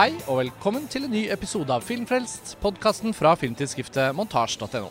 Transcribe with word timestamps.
Hei 0.00 0.14
og 0.32 0.38
velkommen 0.38 0.86
til 0.88 1.04
en 1.04 1.12
ny 1.12 1.26
episode 1.28 1.74
av 1.74 1.82
Filmfrelst, 1.84 2.54
podkasten 2.62 3.12
fra 3.12 3.34
filmtidsskriftet 3.36 4.14
montasj.no. 4.16 4.86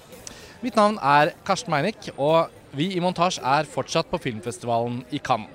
Mitt 0.61 0.75
navn 0.77 0.99
er 1.01 1.31
Karsten 1.47 1.73
Meinick, 1.73 2.11
og 2.13 2.51
vi 2.77 2.91
i 2.93 3.01
Montasj 3.01 3.39
er 3.41 3.65
fortsatt 3.65 4.11
på 4.11 4.19
filmfestivalen 4.21 4.99
i 5.09 5.17
Cannes. 5.17 5.49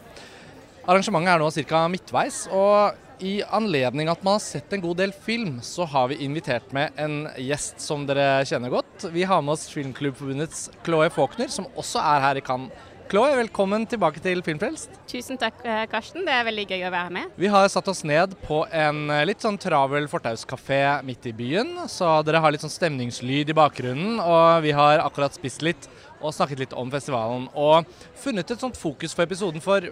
Arrangementet 0.83 1.37
er 1.37 1.45
nå 1.45 1.53
ca. 1.71 1.85
midtveis, 1.93 2.41
og 2.51 2.99
i 3.23 3.37
anledning 3.47 4.11
at 4.11 4.27
man 4.27 4.41
har 4.41 4.43
sett 4.43 4.75
en 4.75 4.83
god 4.83 4.99
del 5.05 5.15
film, 5.15 5.61
så 5.63 5.87
har 5.87 6.11
vi 6.11 6.19
invitert 6.27 6.75
med 6.75 6.99
en 6.99 7.29
gjest 7.39 7.79
som 7.85 8.09
dere 8.11 8.43
kjenner 8.51 8.75
godt. 8.75 9.07
Vi 9.15 9.23
har 9.23 9.39
med 9.39 9.55
oss 9.55 9.69
Filmklubbforbundets 9.71 10.67
Chloé 10.83 11.13
Faulkner, 11.15 11.47
som 11.47 11.71
også 11.79 12.03
er 12.03 12.27
her 12.27 12.43
i 12.43 12.45
Cannes. 12.51 12.75
Chloé, 13.15 13.37
velkommen 13.39 13.85
tilbake 13.87 14.19
til 14.19 14.41
Filmfrelst. 14.43 14.97
Tusen 15.07 15.39
takk, 15.39 15.61
eh, 15.63 15.85
Karsten. 15.87 16.25
Det 16.27 16.33
er 16.35 16.47
veldig 16.49 16.65
gøy 16.67 16.81
å 16.83 16.91
være 16.91 17.13
med. 17.15 17.29
Vi 17.39 17.47
har 17.47 17.69
satt 17.69 17.87
oss 17.87 18.03
ned 18.03 18.35
på 18.43 18.65
en 18.75 19.09
eh, 19.09 19.23
litt 19.25 19.39
sånn 19.39 19.55
travel 19.57 20.09
fortauskafé 20.11 20.81
midt 21.07 21.29
i 21.31 21.33
byen, 21.33 21.87
så 21.87 22.25
dere 22.27 22.41
har 22.43 22.51
litt 22.51 22.65
sånn 22.65 22.75
stemningslyd 22.75 23.53
i 23.53 23.55
bakgrunnen. 23.55 24.19
Og 24.19 24.65
vi 24.67 24.73
har 24.75 24.99
akkurat 24.99 25.31
spist 25.39 25.63
litt 25.63 25.87
og 26.19 26.35
snakket 26.35 26.65
litt 26.65 26.75
om 26.75 26.91
festivalen. 26.91 27.47
Og 27.55 27.87
funnet 28.19 28.51
et 28.51 28.67
sånt 28.67 28.75
fokus 28.75 29.15
for 29.15 29.23
episoden, 29.23 29.63
for 29.63 29.87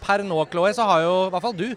per 0.00 0.24
nå, 0.24 0.40
Chloé, 0.48 0.72
så 0.72 0.88
har 0.88 1.04
jo 1.04 1.12
i 1.26 1.30
hvert 1.36 1.44
fall 1.44 1.60
du 1.60 1.68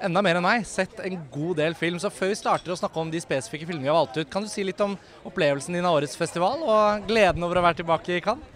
enda 0.00 0.24
mer 0.24 0.40
enn 0.40 0.48
meg 0.48 0.64
sett 0.64 1.04
en 1.04 1.20
god 1.36 1.60
del 1.60 1.76
film. 1.76 2.00
Så 2.00 2.08
før 2.08 2.32
vi 2.32 2.40
starter 2.40 2.72
å 2.72 2.80
snakke 2.80 2.96
om 2.96 3.12
de 3.12 3.20
spesifikke 3.20 3.68
filmene 3.68 3.90
vi 3.90 3.92
har 3.92 4.00
valgt 4.00 4.16
ut, 4.16 4.32
kan 4.32 4.48
du 4.48 4.48
si 4.48 4.64
litt 4.64 4.80
om 4.80 4.96
opplevelsen 5.28 5.76
din 5.76 5.84
av 5.84 6.00
årets 6.00 6.16
festival 6.16 6.64
og 6.64 7.04
gleden 7.12 7.44
over 7.44 7.60
å 7.60 7.68
være 7.68 7.82
tilbake 7.84 8.16
i 8.16 8.24
Cannes? 8.24 8.54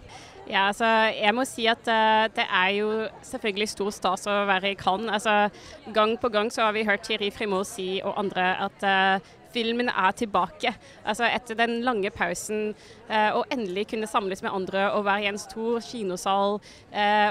Ja, 0.49 0.67
altså, 0.71 0.85
jeg 1.13 1.33
må 1.37 1.43
si 1.45 1.67
at 1.69 1.85
uh, 1.85 2.25
det 2.33 2.45
er 2.49 2.69
jo 2.79 2.89
selvfølgelig 3.21 3.69
stor 3.69 3.91
stas 3.93 4.25
å 4.25 4.37
være 4.49 4.73
i 4.73 4.77
Cannes. 4.79 5.11
Altså, 5.19 5.91
gang 5.93 6.15
på 6.17 6.31
gang 6.33 6.49
så 6.49 6.65
har 6.65 6.73
vi 6.73 6.87
hørt 6.87 7.05
Thierry 7.05 7.29
Frimot 7.33 7.69
si 7.69 7.99
og 8.01 8.17
andre 8.17 8.47
at 8.65 8.85
uh, 8.85 9.35
filmen 9.53 9.91
er 9.93 10.15
tilbake. 10.17 10.71
Altså 11.05 11.27
Etter 11.29 11.57
den 11.57 11.75
lange 11.85 12.09
pausen, 12.13 12.71
uh, 13.11 13.37
å 13.37 13.43
endelig 13.53 13.91
kunne 13.91 14.09
samles 14.09 14.41
med 14.41 14.55
andre 14.57 14.87
og 14.95 15.05
være 15.05 15.27
i 15.27 15.29
en 15.29 15.37
stor 15.41 15.85
kinosal 15.85 16.57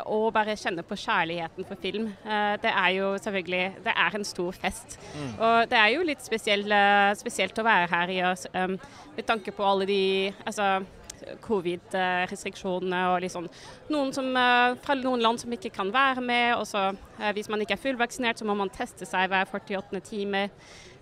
og 0.07 0.27
bare 0.35 0.55
kjenne 0.59 0.85
på 0.87 0.97
kjærligheten 0.99 1.67
for 1.67 1.79
film. 1.83 2.09
det 2.63 2.71
er 2.71 2.91
jo 2.95 3.09
selvfølgelig 3.19 3.83
det 3.85 3.95
er 4.05 4.17
en 4.17 4.27
stor 4.27 4.55
fest. 4.55 4.99
Mm. 5.15 5.33
Og 5.35 5.57
det 5.71 5.79
er 5.79 5.89
jo 5.95 6.07
litt 6.07 6.23
spesielt, 6.23 6.75
spesielt 7.19 7.59
å 7.59 7.67
være 7.67 7.91
her 7.91 8.15
i 8.15 8.21
oss 8.31 8.47
um, 8.55 8.79
med 9.17 9.27
tanke 9.27 9.55
på 9.55 9.67
alle 9.67 9.89
de 9.91 10.03
altså, 10.47 10.69
covid-restriksjonene 11.45 13.01
og 13.12 13.23
liksom 13.25 13.48
noen 13.93 14.12
som, 14.15 14.29
eh, 14.37 14.77
fra 14.84 14.97
noen 14.98 15.23
land 15.25 15.41
som 15.41 15.53
ikke 15.53 15.73
kan 15.75 15.93
være 15.93 16.21
med. 16.21 16.55
og 16.57 16.67
så 16.67 16.91
eh, 17.21 17.33
Hvis 17.33 17.48
man 17.48 17.61
ikke 17.61 17.77
er 17.77 17.84
fullvaksinert, 17.84 18.39
så 18.39 18.45
må 18.45 18.55
man 18.55 18.71
teste 18.71 19.07
seg 19.07 19.29
hver 19.29 19.47
48. 19.47 20.01
time. 20.01 20.49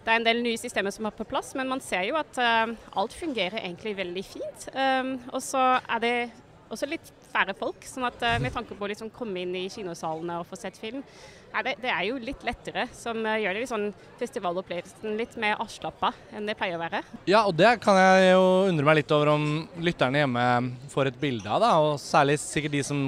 Det 0.06 0.12
er 0.12 0.20
en 0.20 0.26
del 0.26 0.42
nye 0.42 0.58
systemer 0.58 0.90
som 0.94 1.06
er 1.06 1.10
på 1.10 1.26
plass, 1.26 1.54
men 1.54 1.68
man 1.68 1.80
ser 1.80 2.04
jo 2.06 2.14
at 2.14 2.38
uh, 2.38 2.70
alt 2.94 3.12
fungerer 3.12 3.58
egentlig 3.58 3.96
veldig 3.96 4.22
fint. 4.24 4.68
Um, 4.70 5.16
og 5.32 5.42
så 5.42 5.80
er 5.82 5.98
det 5.98 6.30
også 6.70 6.86
litt 6.86 7.10
færre 7.36 7.56
folk, 7.56 7.84
sånn 7.84 8.06
at 8.08 8.22
uh, 8.24 8.36
med 8.42 8.54
tanke 8.54 8.76
på 8.76 8.86
å 8.86 8.90
liksom 8.90 9.12
komme 9.14 9.42
inn 9.44 9.54
i 9.58 9.66
kinosalene 9.72 10.40
og 10.40 10.48
få 10.48 10.58
sett 10.58 10.78
film, 10.80 11.02
er 11.56 11.64
det, 11.64 11.74
det, 11.82 11.92
er 11.92 12.06
jo 12.08 12.18
litt 12.20 12.42
lettere, 12.46 12.86
som 12.96 13.20
uh, 13.24 13.36
gjør 13.40 13.56
det 13.56 13.64
litt 13.64 13.72
sånn 13.72 13.88
festivalopplevelsen 14.20 15.16
litt 15.20 15.36
mer 15.40 15.60
avslappa 15.62 16.12
enn 16.36 16.48
det 16.48 16.56
pleier 16.58 16.78
å 16.78 16.82
være. 16.82 17.02
Ja, 17.28 17.44
og 17.44 17.56
det 17.58 17.76
kan 17.84 17.98
jeg 18.00 18.32
jo 18.32 18.46
undre 18.70 18.88
meg 18.88 19.00
litt 19.02 19.14
over 19.16 19.34
om 19.36 19.46
lytterne 19.84 20.24
hjemme 20.24 20.46
får 20.92 21.12
et 21.12 21.20
bilde 21.20 21.50
av, 21.50 21.62
da. 21.64 21.74
Og 21.84 22.00
særlig 22.02 22.38
sikkert 22.42 22.76
de 22.76 22.84
som 22.86 23.06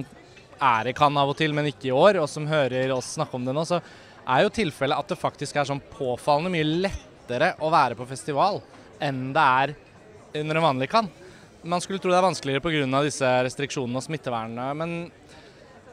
er 0.59 0.91
i 0.91 0.97
Cannes 0.97 1.23
av 1.23 1.33
og 1.33 1.39
til, 1.39 1.55
men 1.57 1.71
ikke 1.71 1.91
i 1.91 1.95
år, 1.95 2.21
og 2.23 2.29
som 2.31 2.49
hører 2.51 2.93
oss 2.95 3.15
snakke 3.17 3.39
om 3.39 3.47
det 3.47 3.55
nå. 3.57 3.65
så 3.69 3.81
er 4.29 4.45
jo 4.45 4.53
tilfellet 4.53 4.99
at 4.99 5.13
det 5.13 5.21
faktisk 5.21 5.57
er 5.57 5.69
sånn 5.69 5.85
påfallende 5.93 6.53
mye 6.53 6.67
lettere 6.89 7.55
å 7.65 7.71
være 7.73 7.97
på 7.97 8.07
festival 8.09 8.61
enn 9.05 9.31
det 9.33 9.45
er 9.63 9.73
under 10.37 10.59
en 10.59 10.67
vanlig 10.67 10.91
Cannes. 10.93 11.28
Man 11.63 11.83
skulle 11.83 11.99
tro 12.03 12.13
det 12.13 12.19
er 12.19 12.27
vanskeligere 12.29 12.63
pga. 12.63 13.03
disse 13.03 13.29
restriksjonene 13.47 13.99
og 13.99 14.07
smittevernene, 14.07 14.69
men 14.79 14.97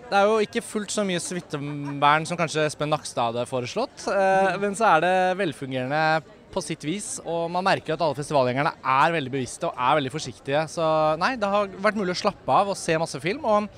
det 0.05 0.13
er 0.19 0.29
jo 0.29 0.37
ikke 0.45 0.61
fullt 0.61 0.93
så 0.93 1.01
mye 1.07 1.21
smittevern 1.21 2.27
som 2.29 2.37
kanskje 2.37 2.67
Espen 2.67 2.91
Nakstad 2.93 3.31
hadde 3.31 3.47
foreslått. 3.49 4.05
Eh, 4.11 4.53
men 4.61 4.77
så 4.77 4.91
er 4.93 5.01
det 5.01 5.15
velfungerende 5.39 6.21
på 6.53 6.61
sitt 6.63 6.85
vis, 6.85 7.15
og 7.25 7.49
man 7.51 7.65
merker 7.65 7.95
at 7.95 8.03
alle 8.05 8.15
festivalgjengerne 8.15 8.75
er 8.79 9.15
veldig 9.17 9.33
bevisste 9.33 9.67
og 9.67 9.81
er 9.81 9.97
veldig 9.97 10.13
forsiktige. 10.13 10.61
Så 10.71 10.85
nei, 11.19 11.33
det 11.41 11.49
har 11.49 11.73
vært 11.81 11.97
mulig 11.97 12.13
å 12.13 12.21
slappe 12.21 12.59
av 12.61 12.69
og 12.71 12.79
se 12.79 12.97
masse 13.01 13.21
film. 13.23 13.43
og 13.45 13.69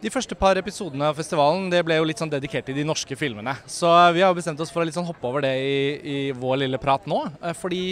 de 0.00 0.08
første 0.08 0.32
par 0.38 0.56
episodene 0.56 1.10
av 1.10 1.18
festivalen 1.18 1.66
det 1.68 1.82
ble 1.84 1.98
jo 1.98 2.06
litt 2.08 2.20
sånn 2.22 2.30
dedikert 2.32 2.64
til 2.64 2.78
de 2.78 2.86
norske 2.88 3.16
filmene. 3.20 3.52
Så 3.68 3.90
vi 4.16 4.22
har 4.24 4.32
bestemt 4.32 4.60
oss 4.64 4.70
for 4.72 4.80
å 4.80 4.86
litt 4.88 4.96
sånn 4.96 5.04
hoppe 5.04 5.28
over 5.28 5.44
det 5.44 5.52
i, 5.60 5.74
i 6.00 6.18
vår 6.32 6.62
lille 6.62 6.80
prat 6.80 7.04
nå. 7.10 7.18
Eh, 7.42 7.52
fordi 7.58 7.82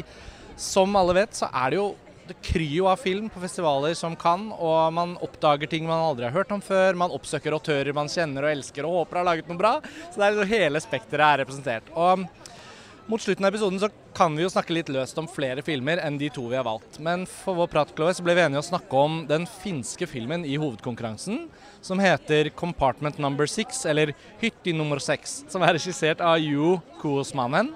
som 0.57 0.97
alle 0.97 1.19
vet, 1.19 1.37
så 1.37 1.51
er 1.53 1.75
det 1.75 1.83
jo 1.83 1.91
det 2.29 2.37
kryr 2.45 2.75
jo 2.79 2.89
av 2.91 3.01
film 3.01 3.29
på 3.33 3.41
festivaler 3.43 3.95
som 3.99 4.17
kan, 4.19 4.51
og 4.53 4.93
man 4.95 5.17
oppdager 5.25 5.71
ting 5.71 5.87
man 5.89 6.05
aldri 6.11 6.29
har 6.29 6.37
hørt 6.37 6.53
om 6.55 6.63
før. 6.65 6.99
Man 6.99 7.15
oppsøker 7.15 7.57
autører 7.57 7.97
man 7.97 8.11
kjenner 8.13 8.47
og 8.47 8.53
elsker 8.53 8.87
og 8.87 9.01
håper 9.01 9.21
har 9.21 9.29
laget 9.31 9.49
noe 9.51 9.61
bra. 9.61 9.79
Så 10.11 10.19
det 10.19 10.27
er 10.27 10.37
liksom 10.37 10.53
hele 10.53 10.83
spekteret 10.85 11.27
er 11.29 11.43
representert. 11.45 11.89
Og 11.97 12.27
mot 13.09 13.23
slutten 13.25 13.47
av 13.47 13.55
episoden 13.55 13.81
så 13.81 13.89
kan 14.13 14.35
vi 14.37 14.43
jo 14.43 14.51
snakke 14.53 14.75
litt 14.77 14.91
løst 14.93 15.17
om 15.21 15.29
flere 15.31 15.63
filmer 15.65 16.03
enn 16.05 16.19
de 16.21 16.29
to 16.35 16.45
vi 16.51 16.59
har 16.59 16.67
valgt. 16.67 16.99
Men 17.01 17.25
for 17.31 17.57
vår 17.57 17.71
prat 17.73 17.95
så 17.97 18.25
ble 18.27 18.35
vi 18.37 18.45
enige 18.45 18.61
å 18.61 18.69
snakke 18.69 19.01
om 19.01 19.23
den 19.31 19.47
finske 19.63 20.09
filmen 20.11 20.45
i 20.45 20.59
hovedkonkurransen, 20.61 21.47
som 21.81 21.99
heter 21.99 22.51
'Compartment 22.51 23.19
Number 23.19 23.47
Six', 23.47 23.87
eller 23.87 24.13
'Hytti 24.43 24.75
nummer 24.75 24.99
seks', 24.99 25.49
som 25.49 25.63
er 25.63 25.73
regissert 25.73 26.21
av 26.21 26.37
Jo 26.39 26.83
Koosmanen. 27.01 27.73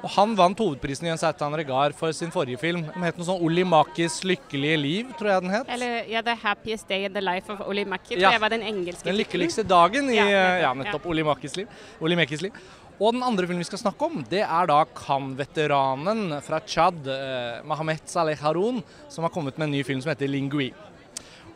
Og 0.00 0.08
Han 0.14 0.32
vant 0.38 0.60
hovedprisen 0.62 1.08
i 1.08 1.12
en 1.12 1.20
Sautan 1.20 1.54
Regar 1.60 1.92
for 1.96 2.14
sin 2.16 2.32
forrige 2.32 2.60
film. 2.62 2.86
Den 2.94 3.04
het 3.04 3.18
noe 3.20 3.28
sånn 3.28 3.42
Olli 3.44 3.64
Makis 3.68 4.20
lykkelige 4.24 4.78
liv, 4.80 5.14
tror 5.18 5.34
jeg 5.34 5.44
den 5.44 5.54
het. 5.58 5.72
Eller 5.76 6.08
ja, 6.08 6.22
The 6.24 6.36
Happiest 6.40 6.88
Day 6.88 7.04
in 7.08 7.16
the 7.16 7.22
Life 7.24 7.52
of 7.52 7.60
Olli 7.66 7.84
Maki, 7.84 8.14
tror 8.14 8.24
ja. 8.24 8.34
jeg 8.36 8.42
var 8.42 8.54
den 8.54 8.64
engelske 8.64 9.08
Den 9.08 9.18
lykkeligste 9.20 9.66
dagen 9.68 10.08
i 10.08 10.16
ja, 10.16 10.24
nettopp, 10.24 10.62
ja, 10.64 10.74
nettopp 10.82 11.10
Oli 11.12 11.26
Makis 11.26 11.58
liv. 11.60 11.82
Oli 12.00 12.16
Makis 12.16 12.46
liv. 12.46 12.56
Og 13.00 13.14
den 13.16 13.24
andre 13.24 13.46
filmen 13.48 13.64
vi 13.64 13.68
skal 13.68 13.80
snakke 13.80 14.08
om, 14.10 14.20
det 14.28 14.42
er 14.44 14.68
da 14.68 14.82
Khan-veteranen 14.84 16.34
fra 16.44 16.60
Tsjad, 16.64 17.06
eh, 17.08 17.62
Mahamet 17.64 18.08
Saleh 18.12 18.40
Haroun, 18.44 18.82
som 19.08 19.24
har 19.24 19.32
kommet 19.32 19.56
med 19.56 19.70
en 19.70 19.76
ny 19.78 19.80
film 19.88 20.02
som 20.04 20.12
heter 20.12 20.28
Lingui. 20.28 20.68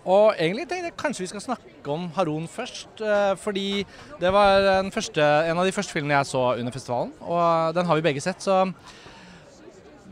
Og 0.05 0.35
egentlig 0.37 0.67
tenkte 0.69 0.91
jeg 0.91 0.99
kanskje 1.01 1.25
vi 1.25 1.31
skal 1.33 1.45
snakke 1.47 1.95
om 1.95 2.11
Harun 2.17 2.49
først. 2.51 3.01
Eh, 3.01 3.33
fordi 3.41 3.69
det 4.21 4.33
var 4.33 4.91
første, 4.95 5.25
en 5.49 5.59
av 5.59 5.65
de 5.65 5.73
første 5.73 5.97
filmene 5.97 6.19
jeg 6.19 6.33
så 6.33 6.45
under 6.59 6.73
festivalen, 6.73 7.13
og 7.21 7.75
den 7.75 7.87
har 7.89 7.99
vi 7.99 8.07
begge 8.09 8.25
sett. 8.25 8.43
Så 8.45 8.61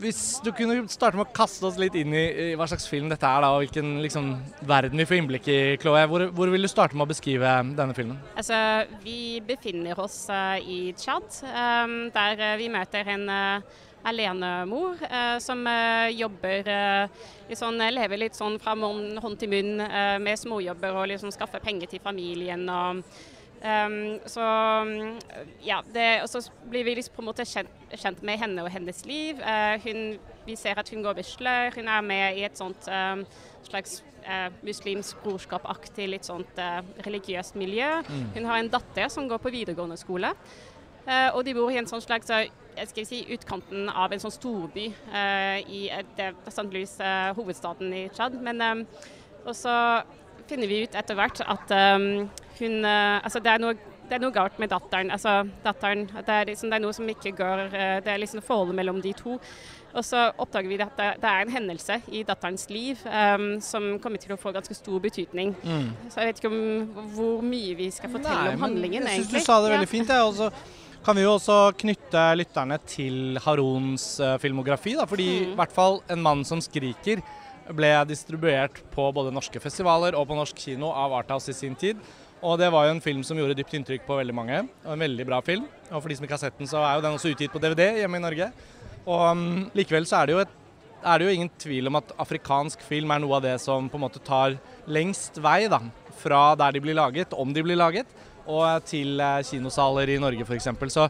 hvis 0.02 0.41
du 0.44 0.50
kunne 0.56 0.82
starte 0.91 1.19
med 1.19 1.26
å 1.26 1.34
kaste 1.36 1.66
oss 1.69 1.78
litt 1.81 1.94
inn 1.98 2.14
i, 2.16 2.25
i 2.25 2.47
hva 2.58 2.66
slags 2.70 2.88
film 2.91 3.10
dette 3.12 3.28
er, 3.28 3.44
da, 3.44 3.52
og 3.52 3.62
hvilken 3.64 3.94
liksom, 4.04 4.32
verden 4.69 5.00
vi 5.00 5.06
får 5.08 5.20
innblikk 5.20 5.48
i, 5.52 5.60
Chloé. 5.82 6.04
Hvor, 6.10 6.26
hvor, 6.34 6.52
vil 6.52 6.64
du 6.64 6.70
starte 6.70 6.97
med 6.97 7.06
å 7.06 7.12
beskrive 7.12 7.54
denne 7.76 7.97
filmen? 7.97 8.19
Altså, 8.38 8.56
Vi 9.04 9.41
befinner 9.47 9.98
oss 10.02 10.25
uh, 10.32 10.56
i 10.58 10.94
Tsjad, 10.98 11.28
um, 11.52 11.97
der 12.14 12.41
uh, 12.41 12.58
vi 12.60 12.70
møter 12.72 13.12
en 13.14 13.28
uh, 13.28 13.81
alenemor 14.04 15.02
eh, 15.08 15.36
som 15.42 15.66
eh, 15.66 16.08
jobber 16.16 16.72
sånn, 17.52 17.82
lever 17.92 18.22
litt 18.22 18.38
sånn 18.38 18.56
fra 18.62 18.72
hånd 18.74 19.36
til 19.38 19.50
munn 19.52 19.82
med 20.24 20.40
småjobber 20.40 20.96
og 20.96 21.10
liksom 21.10 21.32
skaffer 21.34 21.60
penger 21.60 21.90
til 21.90 22.00
familien. 22.00 22.64
og 22.72 23.02
Um, 23.62 24.18
så 24.26 24.42
ja, 25.62 25.76
det, 25.94 26.22
og 26.24 26.28
så 26.28 26.40
blir 26.70 26.82
vi 26.82 26.96
liksom 26.98 27.14
på 27.14 27.22
en 27.22 27.28
måte 27.28 27.44
kjent, 27.46 27.70
kjent 27.94 28.22
med 28.26 28.40
henne 28.42 28.64
og 28.64 28.72
hennes 28.74 29.04
liv. 29.06 29.38
Uh, 29.38 29.78
hun, 29.84 30.16
vi 30.46 30.56
ser 30.58 30.80
at 30.82 30.90
hun 30.90 31.05
går 31.05 31.14
bisler. 31.20 31.70
Hun 31.76 31.87
er 31.87 32.02
med 32.02 32.40
i 32.40 32.43
et 32.48 32.58
sånt 32.58 32.88
um, 32.90 33.22
slags 33.62 34.00
uh, 34.26 34.50
muslimsk 34.66 35.22
brorskap-aktig 35.22 36.08
litt 36.10 36.26
sånt 36.26 36.58
uh, 36.58 36.81
religiøst 37.06 37.55
miljø. 37.60 38.00
Mm. 38.08 38.26
Hun 38.34 38.50
har 38.50 38.58
en 38.58 38.72
datter 38.72 39.06
som 39.14 39.31
går 39.31 39.38
på 39.43 39.55
videregående 39.55 40.00
skole. 40.00 40.34
Og 41.34 41.40
de 41.44 41.54
bor 41.56 41.70
i 41.72 41.78
en 41.81 41.88
sånn 41.88 42.02
slags 42.04 42.31
jeg 42.72 42.88
skal 42.88 43.04
si, 43.04 43.19
utkanten 43.34 43.90
av 43.90 44.12
en 44.14 44.22
sånn 44.22 44.32
storby 44.32 44.87
uh, 45.12 45.58
i. 45.69 45.84
Louis, 46.72 46.94
uh, 47.02 47.32
hovedstaden 47.37 47.93
i 47.93 48.06
Tsjad. 48.12 48.38
Men 48.40 48.87
så 49.52 49.75
finner 50.49 50.70
vi 50.70 50.84
ut 50.87 50.94
etter 50.96 51.19
hvert 51.19 51.43
at 51.44 51.72
hun 51.72 52.84
Altså 52.87 53.40
det 53.43 53.50
er, 53.50 53.60
noe, 53.62 53.75
det 54.08 54.16
er 54.16 54.22
noe 54.22 54.34
galt 54.34 54.58
med 54.62 54.70
datteren. 54.72 55.10
Altså 55.12 55.43
datteren 55.64 56.06
det 56.14 56.32
er, 56.32 56.49
liksom, 56.49 56.70
det 56.70 56.78
er 56.78 56.84
noe 56.84 56.96
som 56.96 57.08
ikke 57.10 57.34
går 57.37 57.62
Det 58.05 58.12
er 58.12 58.20
liksom 58.22 58.44
forholdet 58.46 58.78
mellom 58.78 59.00
de 59.02 59.12
to. 59.19 59.38
Og 59.93 60.05
så 60.05 60.22
oppdager 60.40 60.70
vi 60.70 60.78
at 60.81 60.94
det, 60.96 61.08
det 61.20 61.28
er 61.28 61.44
en 61.44 61.52
hendelse 61.52 61.98
i 62.16 62.22
datterens 62.25 62.64
liv 62.72 63.00
um, 63.05 63.48
som 63.60 63.98
kommer 64.00 64.22
til 64.22 64.32
å 64.32 64.38
få 64.40 64.55
ganske 64.55 64.76
stor 64.76 65.02
betydning. 65.05 65.52
Mm. 65.60 65.90
Så 66.08 66.22
jeg 66.22 66.31
vet 66.31 66.40
ikke 66.40 66.52
om 66.52 67.10
hvor 67.12 67.43
mye 67.44 67.75
vi 67.76 67.90
skal 67.93 68.12
fortelle 68.12 68.46
Nei, 68.46 68.55
om 68.55 68.64
handlingen, 68.64 69.05
egentlig. 69.05 69.26
Jeg 69.26 69.43
syns 69.43 69.44
du 69.44 69.50
sa 69.50 69.58
det 69.60 69.75
veldig 69.75 69.88
ja. 69.88 69.93
fint. 69.93 70.14
Jeg, 70.14 70.31
også 70.31 70.81
kan 71.02 71.19
vi 71.19 71.25
jo 71.25 71.34
også 71.34 71.72
knytte 71.82 72.25
lytterne 72.38 72.78
til 72.87 73.38
Harons 73.43 74.04
uh, 74.22 74.37
filmografi. 74.43 74.94
Da, 74.99 75.06
fordi 75.10 75.28
mm. 75.28 75.52
i 75.52 75.56
hvert 75.58 75.75
fall 75.75 76.00
'En 76.08 76.22
mann 76.22 76.44
som 76.44 76.60
skriker' 76.62 77.22
ble 77.70 77.90
distribuert 78.06 78.82
på 78.94 79.06
både 79.14 79.32
norske 79.34 79.60
festivaler 79.62 80.16
og 80.19 80.26
på 80.28 80.37
norsk 80.37 80.56
kino 80.58 80.90
av 80.90 81.12
Arthouse 81.12 81.50
i 81.50 81.54
sin 81.54 81.75
tid. 81.75 81.99
Og 82.43 82.58
det 82.58 82.72
var 82.75 82.87
jo 82.87 82.94
en 82.96 83.00
film 83.00 83.22
som 83.22 83.38
gjorde 83.38 83.54
dypt 83.54 83.75
inntrykk 83.78 84.06
på 84.06 84.19
veldig 84.19 84.34
mange. 84.34 84.64
Og 84.84 84.93
en 84.94 85.04
veldig 85.04 85.26
bra 85.26 85.38
film. 85.46 85.69
Og 85.90 86.02
for 86.02 86.08
de 86.10 86.16
som 86.19 86.26
ikke 86.26 86.34
har 86.34 86.43
sett 86.43 86.58
den, 86.58 86.66
så 86.66 86.82
er 86.82 86.96
jo 86.96 87.05
den 87.05 87.14
også 87.14 87.31
utgitt 87.31 87.52
på 87.55 87.62
DVD 87.62 88.02
hjemme 88.02 88.19
i 88.19 88.25
Norge. 88.25 88.50
Og 89.06 89.22
um, 89.31 89.70
likevel 89.78 90.06
så 90.06 90.20
er 90.20 90.26
det, 90.26 90.34
jo 90.34 90.43
et, 90.43 90.56
er 91.05 91.19
det 91.19 91.26
jo 91.26 91.37
ingen 91.37 91.52
tvil 91.62 91.90
om 91.90 91.98
at 92.02 92.10
afrikansk 92.22 92.82
film 92.82 93.14
er 93.14 93.22
noe 93.22 93.38
av 93.38 93.46
det 93.46 93.55
som 93.62 93.87
på 93.90 93.98
en 93.98 94.06
måte 94.06 94.22
tar 94.22 94.58
lengst 94.90 95.38
vei 95.43 95.69
da, 95.70 95.78
fra 96.19 96.52
der 96.58 96.75
de 96.75 96.82
blir 96.82 96.98
laget, 96.98 97.34
om 97.34 97.55
de 97.55 97.62
blir 97.62 97.78
laget, 97.78 98.10
og 98.47 98.85
til 98.89 99.21
eh, 99.21 99.41
kinosaler 99.47 100.15
i 100.15 100.19
Norge 100.23 100.47
f.eks. 100.47 100.69
Så 100.93 101.09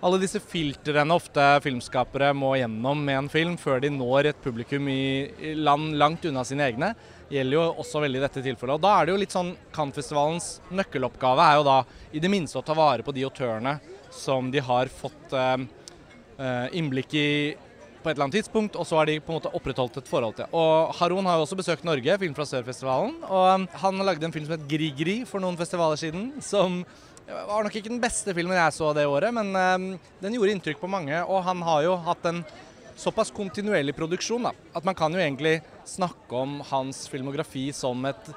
alle 0.00 0.20
disse 0.22 0.40
filtrene 0.40 1.12
ofte 1.12 1.44
filmskapere 1.64 2.30
må 2.32 2.54
gjennom 2.56 3.02
med 3.04 3.18
en 3.18 3.30
film 3.32 3.56
før 3.60 3.82
de 3.84 3.90
når 3.92 4.30
et 4.30 4.38
publikum 4.40 4.88
i 4.88 5.54
land 5.58 5.92
langt 6.00 6.24
unna 6.30 6.44
sine 6.48 6.64
egne, 6.70 6.94
gjelder 7.30 7.58
jo 7.58 7.64
også 7.82 8.00
veldig 8.06 8.20
i 8.20 8.24
dette 8.24 8.44
tilfellet. 8.46 8.78
Og 8.78 8.84
Da 8.84 8.94
er 8.96 9.06
det 9.06 9.14
jo 9.14 9.20
litt 9.20 9.34
sånn 9.34 9.52
Cannes-festivalens 9.76 10.48
nøkkeloppgave 10.72 11.46
er 11.46 11.58
jo 11.60 11.66
da 11.68 11.78
i 12.16 12.22
det 12.22 12.32
minste 12.32 12.58
å 12.58 12.64
ta 12.64 12.76
vare 12.78 13.04
på 13.04 13.14
de 13.14 13.26
autørene 13.28 13.76
som 14.10 14.48
de 14.50 14.62
har 14.64 14.88
fått 14.90 15.36
eh, 15.36 15.66
eh 16.40 16.78
innblikk 16.80 17.14
i 17.14 17.30
på 18.02 18.10
et 18.10 18.16
eller 18.16 18.26
annet 18.28 18.38
tidspunkt, 18.40 18.78
og 18.80 18.88
så 18.88 18.98
har 19.00 19.10
de 19.10 19.18
på 19.20 19.32
en 19.32 19.38
måte 19.38 19.52
opprettholdt 19.56 20.00
et 20.00 20.10
forhold 20.10 20.38
til. 20.40 20.48
Og 20.56 20.94
Haroun 20.98 21.28
har 21.28 21.38
jo 21.38 21.46
også 21.46 21.58
besøkt 21.60 21.86
Norge, 21.86 22.18
Film 22.20 22.34
fra 22.36 22.48
Sør-festivalen. 22.48 23.14
Og 23.28 23.68
han 23.84 24.02
lagde 24.06 24.26
en 24.26 24.34
film 24.34 24.48
som 24.48 24.56
het 24.56 24.66
Gri-Gri 24.70 25.20
for 25.28 25.42
noen 25.42 25.58
festivaler 25.60 26.00
siden. 26.00 26.30
Som 26.44 26.82
var 27.30 27.64
nok 27.64 27.76
ikke 27.76 27.92
den 27.92 28.02
beste 28.02 28.34
filmen 28.36 28.58
jeg 28.58 28.74
så 28.74 28.90
det 28.96 29.06
året, 29.08 29.32
men 29.34 29.52
um, 29.54 29.86
den 30.22 30.36
gjorde 30.36 30.56
inntrykk 30.56 30.80
på 30.82 30.90
mange. 30.90 31.20
Og 31.26 31.44
han 31.46 31.62
har 31.66 31.84
jo 31.86 31.98
hatt 32.08 32.26
en 32.30 32.42
såpass 33.00 33.32
kontinuerlig 33.32 33.94
produksjon 33.96 34.48
da, 34.50 34.54
at 34.76 34.86
man 34.86 34.96
kan 34.98 35.12
jo 35.14 35.20
egentlig 35.20 35.60
snakke 35.88 36.36
om 36.36 36.58
hans 36.68 37.06
filmografi 37.08 37.70
som 37.72 38.02
et, 38.08 38.32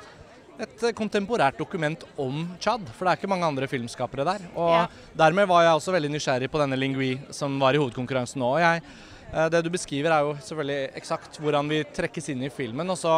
et 0.63 0.85
kontemporært 0.95 1.57
dokument 1.59 2.05
om 2.21 2.45
Tsjad, 2.61 2.85
For 2.93 3.03
det 3.03 3.13
er 3.13 3.19
ikke 3.19 3.31
mange 3.33 3.49
andre 3.49 3.67
filmskapere 3.67 4.27
der. 4.27 4.45
Og 4.53 4.71
ja. 4.71 4.85
dermed 5.25 5.49
var 5.51 5.65
jeg 5.65 5.79
også 5.79 5.95
veldig 5.97 6.13
nysgjerrig 6.13 6.51
på 6.53 6.61
denne 6.61 6.79
Lingui 6.79 7.17
som 7.35 7.57
var 7.61 7.75
i 7.75 7.81
hovedkonkurransen 7.81 8.39
nå. 8.43 8.53
og 8.55 8.63
jeg, 8.63 8.85
Det 9.33 9.63
du 9.65 9.69
beskriver 9.73 10.13
er 10.13 10.27
jo 10.27 10.35
selvfølgelig 10.45 10.91
eksakt 10.99 11.39
hvordan 11.41 11.71
vi 11.71 11.79
trekkes 11.89 12.27
inn 12.29 12.43
i 12.45 12.51
filmen. 12.53 12.89
og 12.93 12.99
så 12.99 13.15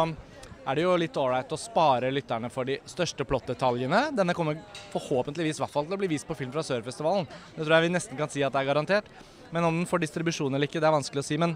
er 0.66 0.74
det 0.74 0.82
jo 0.82 0.94
litt 0.98 1.18
ålreit 1.20 1.52
å 1.54 1.58
spare 1.60 2.08
lytterne 2.10 2.48
for 2.50 2.66
de 2.66 2.80
største 2.90 3.22
plottdetaljene. 3.28 4.08
Denne 4.16 4.34
kommer 4.34 4.58
forhåpentligvis 4.90 5.60
i 5.60 5.62
hvert 5.62 5.74
fall 5.74 5.86
til 5.86 5.94
å 5.94 6.00
bli 6.00 6.08
vist 6.10 6.26
på 6.26 6.34
Film 6.34 6.50
fra 6.54 6.64
Sør-festivalen. 6.66 7.28
Det 7.54 7.60
tror 7.60 7.76
jeg 7.76 7.86
vi 7.86 7.92
nesten 7.94 8.18
kan 8.18 8.32
si 8.32 8.42
at 8.42 8.54
det 8.54 8.64
er 8.64 8.70
garantert. 8.72 9.10
Men 9.54 9.68
om 9.68 9.76
den 9.78 9.86
får 9.86 10.02
distribusjon 10.02 10.56
eller 10.56 10.66
ikke, 10.66 10.82
det 10.82 10.88
er 10.88 10.96
vanskelig 10.96 11.22
å 11.22 11.28
si. 11.28 11.38
Men 11.38 11.54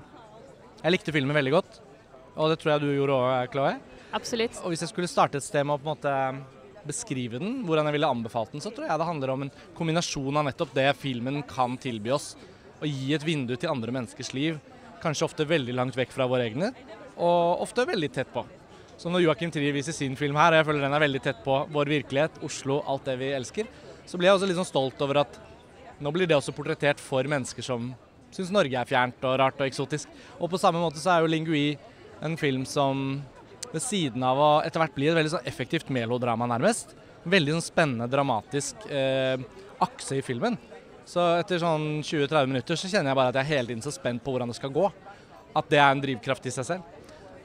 jeg 0.84 0.94
likte 0.94 1.14
filmen 1.16 1.34
veldig 1.40 1.56
godt. 1.56 1.80
Og 2.36 2.52
det 2.52 2.60
tror 2.60 2.76
jeg 2.76 2.84
du 2.84 2.92
gjorde 2.92 3.18
òg, 3.18 3.50
Chloé. 3.50 3.74
Absolutt. 4.14 4.62
Og 4.62 4.72
hvis 4.72 4.86
jeg 4.86 4.92
skulle 4.92 5.10
starte 5.10 5.40
et 5.40 5.46
sted 5.46 5.66
med 5.66 5.74
å 5.74 5.82
på 5.82 5.88
en 5.88 5.94
måte 5.96 6.86
beskrive 6.86 7.42
den, 7.42 7.64
hvordan 7.66 7.90
jeg 7.90 7.98
ville 7.98 8.14
anbefalt 8.14 8.54
den, 8.54 8.62
så 8.62 8.70
tror 8.70 8.86
jeg 8.86 9.02
det 9.02 9.10
handler 9.10 9.34
om 9.34 9.42
en 9.44 9.52
kombinasjon 9.76 10.38
av 10.38 10.46
nettopp 10.46 10.72
det 10.78 10.86
filmen 11.02 11.42
kan 11.50 11.74
tilby 11.82 12.14
oss. 12.14 12.32
Å 12.80 12.88
gi 12.88 13.12
et 13.12 13.24
vindu 13.26 13.54
til 13.60 13.72
andre 13.72 13.92
menneskers 13.92 14.32
liv. 14.32 14.56
Kanskje 15.02 15.26
ofte 15.26 15.48
veldig 15.48 15.74
langt 15.76 15.96
vekk 15.96 16.12
fra 16.14 16.26
våre 16.28 16.46
egne, 16.48 16.72
og 17.20 17.62
ofte 17.64 17.86
veldig 17.88 18.10
tett 18.12 18.32
på. 18.32 18.44
Så 19.00 19.08
når 19.12 19.24
Joakim 19.24 19.52
Trier 19.52 19.72
viser 19.72 19.96
sin 19.96 20.16
film 20.16 20.36
her, 20.36 20.52
og 20.52 20.60
jeg 20.60 20.66
føler 20.68 20.84
den 20.84 20.96
er 20.96 21.02
veldig 21.04 21.22
tett 21.24 21.38
på 21.44 21.54
vår 21.72 21.88
virkelighet, 21.92 22.40
Oslo, 22.44 22.82
alt 22.88 23.06
det 23.08 23.16
vi 23.20 23.30
elsker, 23.36 23.68
så 24.04 24.20
blir 24.20 24.28
jeg 24.28 24.36
også 24.38 24.48
litt 24.48 24.58
sånn 24.58 24.68
stolt 24.68 25.04
over 25.04 25.22
at 25.22 25.38
nå 26.00 26.12
blir 26.12 26.28
det 26.28 26.36
også 26.36 26.52
portrettert 26.56 27.00
for 27.00 27.24
mennesker 27.28 27.64
som 27.64 27.92
syns 28.32 28.52
Norge 28.54 28.76
er 28.76 28.88
fjernt 28.88 29.24
og 29.28 29.36
rart 29.40 29.60
og 29.60 29.68
eksotisk. 29.68 30.08
Og 30.38 30.52
på 30.52 30.60
samme 30.60 30.80
måte 30.80 31.00
så 31.00 31.14
er 31.14 31.24
jo 31.24 31.30
'Lingui' 31.32 31.78
en 32.22 32.36
film 32.36 32.64
som 32.64 33.22
ved 33.72 33.82
siden 33.82 34.22
av 34.26 34.38
å 34.38 34.50
etter 34.64 34.80
hvert 34.82 34.94
bli 34.96 35.08
et 35.08 35.16
veldig 35.16 35.32
sånn 35.36 35.48
effektivt 35.48 35.90
melodrama, 35.92 36.48
nærmest, 36.48 36.94
veldig 37.24 37.56
sånn 37.56 37.68
spennende, 37.68 38.10
dramatisk 38.10 38.88
eh, 38.88 39.38
akse 39.80 40.18
i 40.18 40.24
filmen. 40.24 40.58
Så 41.08 41.22
etter 41.40 41.62
sånn 41.62 42.02
20-30 42.04 42.50
minutter 42.50 42.78
så 42.78 42.90
kjenner 42.90 43.12
jeg 43.12 43.18
bare 43.18 43.32
at 43.32 43.38
jeg 43.40 43.46
er 43.46 43.56
hele 43.56 43.70
tiden 43.70 43.84
så 43.84 43.92
spent 43.94 44.22
på 44.24 44.34
hvordan 44.34 44.52
det 44.52 44.58
skal 44.58 44.72
gå. 44.74 44.88
At 45.56 45.70
det 45.72 45.80
er 45.80 45.90
en 45.90 46.02
drivkraft 46.02 46.46
i 46.46 46.54
seg 46.54 46.68
selv. 46.68 46.98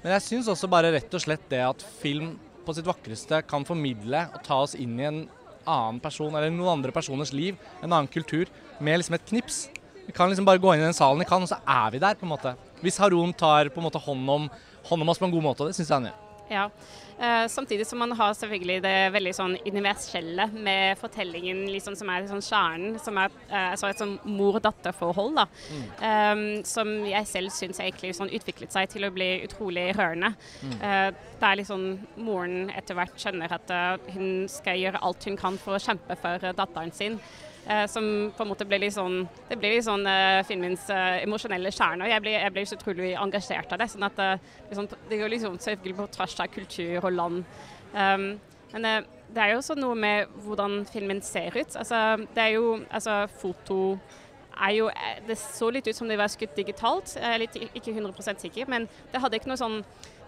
Men 0.03 0.13
jeg 0.13 0.25
syns 0.27 0.49
også 0.51 0.69
bare 0.69 0.91
rett 0.93 1.15
og 1.17 1.23
slett 1.23 1.47
det 1.49 1.63
at 1.65 1.85
film 2.01 2.35
på 2.65 2.73
sitt 2.77 2.85
vakreste 2.85 3.39
kan 3.49 3.65
formidle 3.65 4.27
og 4.33 4.43
ta 4.45 4.59
oss 4.65 4.75
inn 4.77 4.99
i 4.99 5.07
en 5.07 5.23
annen 5.65 6.01
person 6.01 6.33
eller 6.33 6.53
noen 6.53 6.77
andre 6.79 6.93
personers 6.93 7.33
liv, 7.33 7.57
en 7.81 7.89
annen 7.89 8.09
kultur, 8.11 8.49
med 8.79 8.99
liksom 8.99 9.17
et 9.17 9.25
knips. 9.31 9.63
Vi 10.05 10.13
kan 10.13 10.29
liksom 10.29 10.45
bare 10.45 10.61
gå 10.61 10.73
inn 10.73 10.83
i 10.83 10.85
den 10.85 10.97
salen 10.97 11.21
vi 11.21 11.29
kan, 11.29 11.41
og 11.41 11.49
så 11.49 11.57
er 11.61 11.95
vi 11.95 12.01
der, 12.01 12.17
på 12.19 12.27
en 12.27 12.33
måte. 12.35 12.53
Hvis 12.83 12.99
Harun 13.01 13.33
tar 13.33 13.71
på 13.73 13.81
en 13.81 13.87
måte 13.87 14.01
hånd 14.01 14.29
om, 14.29 14.45
hånd 14.91 15.05
om 15.05 15.09
oss 15.09 15.21
på 15.21 15.25
en 15.25 15.33
god 15.33 15.47
måte, 15.47 15.65
og 15.65 15.71
det 15.71 15.77
syns 15.79 15.89
jeg 15.89 15.97
han 15.97 16.09
gjør. 16.11 16.24
Ja, 16.49 16.69
Uh, 17.15 17.47
Samtidig 17.47 17.87
som 17.87 17.99
man 17.99 18.11
har 18.11 18.33
selvfølgelig 18.35 18.81
det 18.83 18.95
veldig 19.15 19.31
sånn 19.37 19.53
universelle 19.63 20.49
med 20.51 20.97
fortellingen 20.99 21.61
liksom, 21.71 21.95
som 21.95 22.09
er 22.11 22.27
sånn 22.27 22.43
kjernen, 22.43 22.97
som 22.99 23.15
er 23.21 23.31
uh, 23.53 23.71
et 23.71 24.01
sånn 24.01 24.17
mor-datter-forhold. 24.27 25.37
da, 25.39 25.45
mm. 25.47 25.85
um, 26.01 26.43
Som 26.67 26.91
jeg 27.07 27.29
selv 27.31 27.55
syns 27.55 27.79
egentlig 27.79 28.11
sånn 28.17 28.33
utviklet 28.35 28.75
seg 28.75 28.91
til 28.91 29.07
å 29.07 29.13
bli 29.15 29.29
utrolig 29.47 29.87
rørende. 29.95 30.33
Mm. 30.59 30.75
Uh, 30.83 31.31
der 31.39 31.59
liksom 31.61 31.87
moren 32.19 32.69
etter 32.75 32.99
hvert 32.99 33.15
skjønner 33.19 33.51
at 33.51 33.71
hun 34.15 34.47
skal 34.51 34.79
gjøre 34.79 35.01
alt 35.03 35.25
hun 35.27 35.35
kan 35.39 35.57
for 35.59 35.75
å 35.75 35.81
kjempe 35.83 36.15
for 36.19 36.51
datteren 36.55 36.93
sin. 36.95 37.19
Eh, 37.67 37.87
som 37.87 38.31
på 38.37 38.43
en 38.43 38.49
måte 38.51 38.65
ble 38.69 38.77
litt 38.83 38.93
sånn 38.93 39.23
Det 39.49 39.55
ble 39.57 39.71
litt 39.73 39.87
sånn 39.87 40.03
eh, 40.05 40.43
filmens 40.45 40.83
eh, 40.93 41.23
emosjonelle 41.23 41.71
kjerne. 41.73 42.05
Og 42.05 42.11
jeg 42.11 42.21
ble, 42.21 42.35
jeg 42.37 42.53
ble 42.53 42.65
så 42.69 42.77
utrolig 42.77 43.13
engasjert 43.17 43.73
av 43.73 43.81
det. 43.81 43.87
sånn 43.89 44.05
at 44.05 44.21
liksom, 44.69 44.89
Det 45.09 45.19
går 45.21 45.33
liksom 45.33 45.57
selvfølgelig 45.63 45.97
på 45.97 46.11
tvers 46.17 46.35
av 46.45 46.51
kultur 46.53 46.99
og 46.99 47.15
land. 47.15 47.55
Um, 47.95 48.27
men 48.73 48.85
det 49.31 49.39
er 49.41 49.53
jo 49.53 49.61
også 49.61 49.77
noe 49.79 49.95
med 49.95 50.31
hvordan 50.43 50.83
filmen 50.91 51.21
ser 51.23 51.55
ut. 51.55 51.75
Altså, 51.79 52.01
det 52.35 52.43
er 52.43 52.53
jo 52.57 52.81
Altså, 52.89 53.25
foto 53.41 53.97
er 54.55 54.71
jo 54.75 54.89
Det 55.27 55.37
så 55.39 55.69
litt 55.71 55.87
ut 55.87 55.95
som 55.95 56.07
det 56.07 56.19
var 56.21 56.29
skutt 56.29 56.55
digitalt. 56.55 57.15
Jeg 57.15 57.33
er 57.33 57.41
litt, 57.41 57.57
ikke 57.73 57.95
100 57.95 58.37
sikker, 58.45 58.69
men 58.69 58.85
det 59.11 59.21
hadde 59.21 59.39
ikke 59.39 59.49
noe 59.49 59.57
sånn 59.59 59.81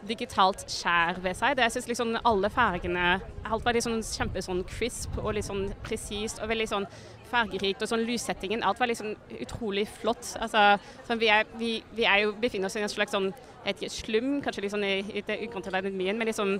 digitalt 0.08 0.66
skjær 0.70 1.22
ved 1.24 1.38
seg. 1.38 1.58
Det, 1.58 1.66
jeg 1.66 1.78
synes 1.78 1.92
liksom 1.92 2.16
alle 2.24 2.50
fargene 2.54 3.18
Alt 3.48 3.64
var 3.64 3.78
litt 3.78 3.86
sånn 3.86 4.02
sånn 4.04 4.64
crisp 4.68 5.16
og 5.22 5.34
litt 5.38 5.48
sånn 5.48 5.70
presist 5.86 6.42
og 6.44 6.50
veldig 6.52 6.68
sånn 6.68 6.88
fargerikt, 7.28 7.82
og 7.84 7.92
sånn 7.92 8.06
lyssettingen. 8.08 8.64
Alt 8.64 8.80
var 8.80 8.92
liksom 8.92 9.14
utrolig 9.40 9.86
flott. 10.00 10.34
Altså, 10.44 10.78
sånn, 11.08 11.20
vi, 11.20 11.30
er, 11.32 11.48
vi, 11.60 11.72
vi, 11.96 12.06
er, 12.08 12.26
jo, 12.26 12.34
befinner 12.40 12.70
oss 12.70 12.78
i 12.80 12.84
en 12.84 12.92
slags 12.92 13.16
sånn, 13.16 13.32
et 13.68 13.84
slum, 13.92 14.38
kanskje 14.44 14.64
litt 14.64 14.76
sånn 14.76 14.86
i, 14.88 14.96
i 15.20 15.24
det 15.28 15.42
ukontrollerte 15.48 15.92
men 15.92 16.28
liksom 16.28 16.58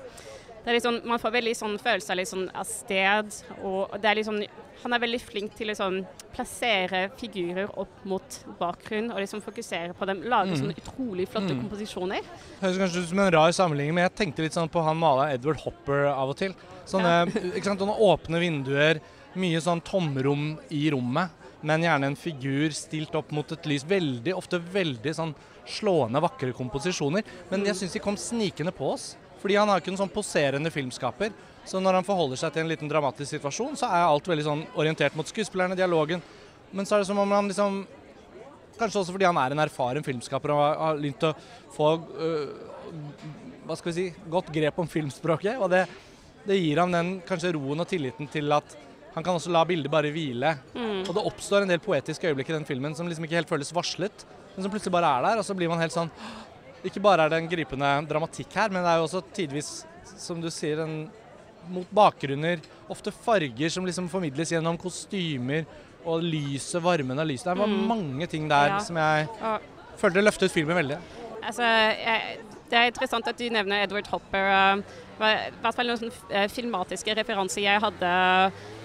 det 0.68 0.74
er 0.74 0.76
liksom, 0.82 0.98
man 1.08 1.22
får 1.24 1.32
veldig 1.32 1.54
sånn 1.56 1.76
følelse 1.80 2.12
av 2.12 2.18
litt 2.20 2.28
sånn 2.28 2.48
av 2.52 2.68
sted. 2.68 3.36
og 3.64 3.94
det 4.04 4.10
er 4.10 4.18
liksom, 4.20 4.42
Han 4.84 4.94
er 4.94 5.02
veldig 5.02 5.20
flink 5.24 5.56
til 5.58 5.68
å 5.68 5.72
liksom 5.72 6.00
plassere 6.36 7.08
figurer 7.18 7.72
opp 7.82 8.04
mot 8.08 8.40
bakgrunn 8.60 9.10
og 9.14 9.22
liksom 9.24 9.42
fokusere 9.46 9.96
på 9.98 10.08
dem. 10.10 10.22
Lage 10.30 10.54
mm. 10.54 10.60
sånne 10.62 10.78
utrolig 10.78 11.28
flotte 11.32 11.56
mm. 11.56 11.62
komposisjoner. 11.64 12.32
Høres 12.62 12.80
kanskje 12.84 13.04
ut 13.04 13.12
som 13.12 13.22
en 13.24 13.32
rar 13.34 13.54
sammenligning, 13.58 13.98
men 13.98 14.08
jeg 14.08 14.16
tenkte 14.22 14.46
litt 14.46 14.58
sånn 14.58 14.72
på 14.72 14.84
han 14.86 15.00
maleren 15.02 15.34
Edward 15.38 15.64
Hopper 15.66 16.08
av 16.14 16.34
og 16.34 16.40
til. 16.40 16.56
Sånne, 16.88 17.20
ja. 17.26 17.64
sånne 17.68 18.00
åpne 18.08 18.42
vinduer 18.44 19.02
mye 19.38 19.60
sånn 19.62 19.84
tomrom 19.86 20.56
i 20.74 20.88
rommet, 20.94 21.34
men 21.66 21.84
gjerne 21.86 22.12
en 22.12 22.18
figur 22.18 22.74
stilt 22.76 23.16
opp 23.18 23.34
mot 23.36 23.52
et 23.54 23.70
lys. 23.70 23.86
Veldig, 23.88 24.34
ofte 24.38 24.60
veldig 24.62 25.14
sånn 25.18 25.34
slående, 25.68 26.22
vakre 26.24 26.54
komposisjoner. 26.56 27.26
Men 27.52 27.66
jeg 27.68 27.80
syns 27.80 27.98
de 27.98 28.04
kom 28.04 28.18
snikende 28.20 28.74
på 28.76 28.94
oss. 28.94 29.16
Fordi 29.42 29.58
han 29.60 29.70
har 29.70 29.82
ikke 29.82 29.92
en 29.94 30.00
sånn 30.00 30.14
poserende 30.14 30.72
filmskaper. 30.74 31.34
Så 31.68 31.82
når 31.84 32.00
han 32.00 32.08
forholder 32.08 32.40
seg 32.40 32.54
til 32.56 32.64
en 32.64 32.72
liten 32.72 32.90
dramatisk 32.92 33.36
situasjon, 33.36 33.76
så 33.80 33.90
er 33.92 34.06
alt 34.08 34.28
veldig 34.30 34.46
sånn 34.46 34.66
orientert 34.80 35.18
mot 35.20 35.28
skuespillerne, 35.28 35.76
dialogen. 35.76 36.24
Men 36.72 36.88
så 36.88 36.96
er 36.96 37.04
det 37.04 37.10
som 37.10 37.20
om 37.24 37.38
han 37.38 37.50
liksom 37.52 37.86
Kanskje 38.78 39.00
også 39.00 39.14
fordi 39.16 39.26
han 39.26 39.38
er 39.42 39.56
en 39.56 39.62
erfaren 39.64 40.06
filmskaper 40.06 40.52
og 40.54 40.60
har 40.62 41.00
begynt 41.00 41.24
å 41.26 41.32
få 41.74 41.88
øh, 41.98 42.52
hva 43.66 43.74
skal 43.80 43.90
vi 43.90 43.96
si, 43.96 44.26
godt 44.30 44.52
grep 44.54 44.78
om 44.78 44.90
filmspråket. 44.92 45.58
Og 45.58 45.72
det, 45.74 45.80
det 46.46 46.60
gir 46.60 46.78
ham 46.84 46.94
den 46.94 47.16
kanskje 47.26 47.56
roen 47.56 47.82
og 47.82 47.90
tilliten 47.90 48.30
til 48.30 48.54
at 48.54 48.76
han 49.16 49.26
kan 49.26 49.34
også 49.34 49.50
la 49.50 49.64
bildet 49.66 49.90
bare 49.90 50.12
hvile. 50.14 50.54
Mm. 50.78 51.08
Og 51.08 51.10
det 51.10 51.26
oppstår 51.26 51.66
en 51.66 51.74
del 51.74 51.82
poetiske 51.82 52.30
øyeblikk 52.30 52.52
i 52.52 52.58
den 52.60 52.68
filmen 52.70 52.94
som 52.94 53.10
liksom 53.10 53.26
ikke 53.26 53.40
helt 53.40 53.50
føles 53.50 53.74
varslet, 53.74 54.28
men 54.54 54.62
som 54.62 54.74
plutselig 54.74 54.94
bare 54.94 55.10
er 55.10 55.26
der. 55.26 55.42
Og 55.42 55.48
så 55.48 55.58
blir 55.58 55.74
man 55.74 55.82
helt 55.82 55.96
sånn 55.96 56.14
Ikke 56.86 57.02
bare 57.02 57.26
er 57.26 57.34
det 57.34 57.40
en 57.42 57.50
gripende 57.50 57.88
dramatikk 58.06 58.54
her, 58.54 58.70
men 58.70 58.86
det 58.86 58.92
er 58.92 59.02
jo 59.02 59.08
også 59.08 59.24
tidvis, 59.34 59.72
som 60.22 60.38
du 60.38 60.52
sier, 60.54 60.86
en 60.86 61.08
mot 61.74 61.90
bakgrunner, 61.94 62.62
ofte 62.92 63.12
farger 63.12 63.72
som 63.74 63.86
liksom 63.88 64.10
formidles 64.12 64.52
gjennom 64.54 64.78
kostymer 64.80 65.66
og 66.08 66.24
lyset, 66.24 66.80
varmen 66.84 67.20
av 67.20 67.28
lyset. 67.28 67.50
Det 67.52 67.58
var 67.60 67.72
mm. 67.72 67.82
mange 67.90 68.28
ting 68.32 68.48
der 68.50 68.78
ja. 68.78 68.84
som 68.84 69.00
jeg 69.00 69.28
følte 70.00 70.24
løftet 70.24 70.54
filmen 70.54 70.78
veldig. 70.80 71.00
Altså, 71.42 71.64
jeg, 71.64 72.40
det 72.72 72.80
er 72.80 72.90
interessant 72.92 73.28
at 73.30 73.40
du 73.40 73.46
nevner 73.52 73.86
Edward 73.86 74.08
Hopper. 74.12 74.50
I 75.18 75.30
hvert 75.64 75.76
fall 75.76 75.90
noen 75.90 76.02
sånne 76.02 76.32
uh, 76.32 76.48
filmatiske 76.52 77.16
referanser 77.18 77.64
jeg 77.66 77.82
hadde 77.84 78.12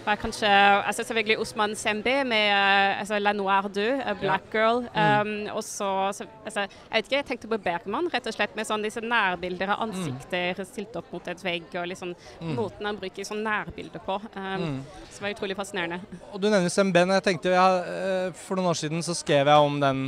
var 0.06 0.18
kanskje 0.21 0.49
altså 0.49 1.04
Selvfølgelig 1.04 1.38
Osman 1.42 1.75
Sembe 1.76 2.14
med 2.28 2.49
uh, 2.50 3.00
altså 3.00 3.18
La 3.18 3.32
Noire 3.37 3.71
du, 3.73 3.82
A 3.82 4.14
Black 4.18 4.49
ja. 4.52 4.59
Girl. 4.59 4.82
Um, 4.85 5.26
mm. 5.26 5.50
Og 5.54 5.64
så, 5.64 5.90
så 6.12 6.26
altså, 6.44 6.61
Jeg 6.61 6.94
vet 6.94 7.06
ikke, 7.06 7.16
jeg 7.16 7.26
tenkte 7.30 7.50
på 7.52 7.59
Bergman, 7.59 8.09
rett 8.14 8.26
og 8.26 8.37
slett 8.37 8.56
med 8.59 8.68
sånn 8.68 8.85
disse 8.87 9.02
nærbilder 9.04 9.75
av 9.75 9.85
ansikter 9.87 10.59
mm. 10.59 10.66
stilt 10.68 10.97
opp 10.99 11.12
mot 11.14 11.28
et 11.28 11.44
vegg, 11.44 11.68
og 11.75 11.87
liksom 11.90 12.14
mm. 12.14 12.54
måten 12.59 12.88
han 12.88 12.99
bruker 13.00 13.28
sånn 13.28 13.44
nærbilder 13.47 14.02
på. 14.06 14.18
Um, 14.35 14.66
mm. 14.66 14.80
Som 15.12 15.26
var 15.26 15.37
utrolig 15.37 15.59
fascinerende. 15.59 16.00
Og 16.32 16.40
Du 16.42 16.49
nevner 16.50 16.73
Sembe. 16.73 17.04
Jeg 17.12 17.26
tenkte, 17.26 17.54
ja, 17.54 18.32
For 18.38 18.59
noen 18.59 18.73
år 18.73 18.78
siden 18.78 19.02
så 19.04 19.14
skrev 19.16 19.50
jeg 19.50 19.68
om 19.68 19.78
den 19.82 20.02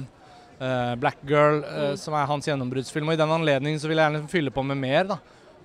uh, 0.61 0.95
Black 1.01 1.23
Girl, 1.29 1.63
uh, 1.65 1.95
som 2.01 2.17
er 2.19 2.29
hans 2.31 2.49
gjennombruddsfilm. 2.49 3.09
Og 3.11 3.17
i 3.17 3.23
den 3.23 3.39
anledning 3.39 3.79
så 3.81 3.91
vil 3.91 4.01
jeg 4.01 4.11
gjerne 4.11 4.31
fylle 4.31 4.55
på 4.55 4.67
med 4.67 4.81
mer. 4.81 5.15
da 5.15 5.23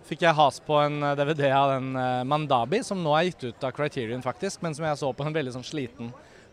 fikk 0.09 0.25
jeg 0.25 0.37
has 0.37 0.57
på 0.65 0.77
en 0.81 1.03
DVD 1.17 1.45
eh, 1.49 1.57
av 1.57 1.75
den 1.75 1.91
uh, 1.97 2.25
Mandabi, 2.27 2.81
som 2.85 3.01
nå 3.03 3.13
er 3.17 3.29
gitt 3.29 3.49
ut 3.49 3.67
av 3.67 3.75
Criterion, 3.77 4.23
faktisk, 4.25 4.63
men 4.65 4.75
som 4.75 4.87
jeg 4.87 4.99
så 5.01 5.11
på 5.13 5.25
en 5.25 5.35
veldig 5.35 5.53
sånn 5.57 5.67
sliten 5.67 6.09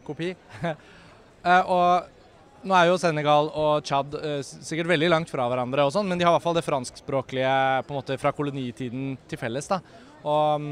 kopi. 0.07 0.35
uh, 0.63 1.63
og 1.77 2.67
nå 2.67 2.77
er 2.77 2.91
jo 2.91 2.99
Senegal 3.01 3.49
og 3.53 3.87
Tsjad 3.87 4.19
uh, 4.19 4.41
sikkert 4.45 4.91
veldig 4.93 5.11
langt 5.13 5.33
fra 5.33 5.49
hverandre, 5.49 5.87
og 5.87 5.95
sånn, 5.95 6.09
men 6.11 6.21
de 6.21 6.27
har 6.27 6.35
i 6.35 6.37
hvert 6.37 6.47
fall 6.47 6.59
det 6.59 6.67
franskspråklige 6.67 7.57
på 7.87 7.95
en 7.95 8.01
måte 8.01 8.21
fra 8.21 8.35
kolonitiden 8.37 9.17
til 9.31 9.41
felles. 9.41 9.73
da. 9.73 9.81
Og 10.27 10.61
um, 10.61 10.71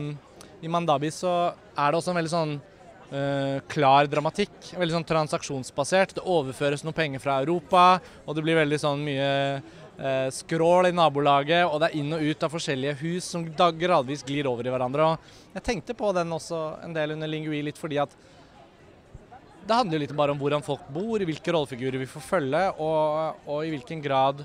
i 0.65 0.71
Mandabi 0.71 1.13
så 1.15 1.35
er 1.53 1.91
det 1.91 2.01
også 2.01 2.13
en 2.13 2.21
veldig 2.23 2.37
sånn 2.37 2.57
klar 3.71 4.09
dramatikk. 4.11 4.73
Veldig 4.75 4.95
sånn 4.97 5.05
transaksjonsbasert. 5.07 6.17
Det 6.17 6.23
overføres 6.35 6.83
noen 6.83 6.97
penger 6.97 7.21
fra 7.23 7.37
Europa, 7.45 8.01
og 8.25 8.35
det 8.35 8.43
blir 8.43 8.57
veldig 8.59 8.79
sånn 8.81 9.05
mye 9.07 9.29
eh, 9.29 9.84
skrål 10.35 10.89
i 10.89 10.95
nabolaget, 10.97 11.69
og 11.69 11.79
det 11.79 11.91
er 11.91 11.99
inn 12.01 12.17
og 12.17 12.23
ut 12.27 12.43
av 12.43 12.51
forskjellige 12.51 12.97
hus 12.99 13.29
som 13.31 13.45
gradvis 13.47 14.25
glir 14.27 14.49
over 14.51 14.67
i 14.67 14.73
hverandre. 14.75 15.07
Og 15.07 15.55
jeg 15.55 15.67
tenkte 15.69 15.95
på 15.95 16.11
den 16.17 16.35
også 16.35 16.63
en 16.83 16.97
del 16.97 17.15
under 17.15 17.31
Lingui, 17.31 17.61
litt 17.63 17.79
fordi 17.79 18.01
at 18.03 18.17
det 19.65 19.77
handler 19.79 19.97
jo 19.97 20.03
litt 20.03 20.17
bare 20.17 20.35
om 20.35 20.41
hvordan 20.41 20.65
folk 20.65 20.89
bor, 20.93 21.23
hvilke 21.25 21.55
rollefigurer 21.55 22.03
vi 22.03 22.11
får 22.11 22.25
følge, 22.27 22.65
og, 22.83 23.45
og 23.49 23.65
i 23.65 23.71
hvilken 23.73 24.03
grad 24.05 24.43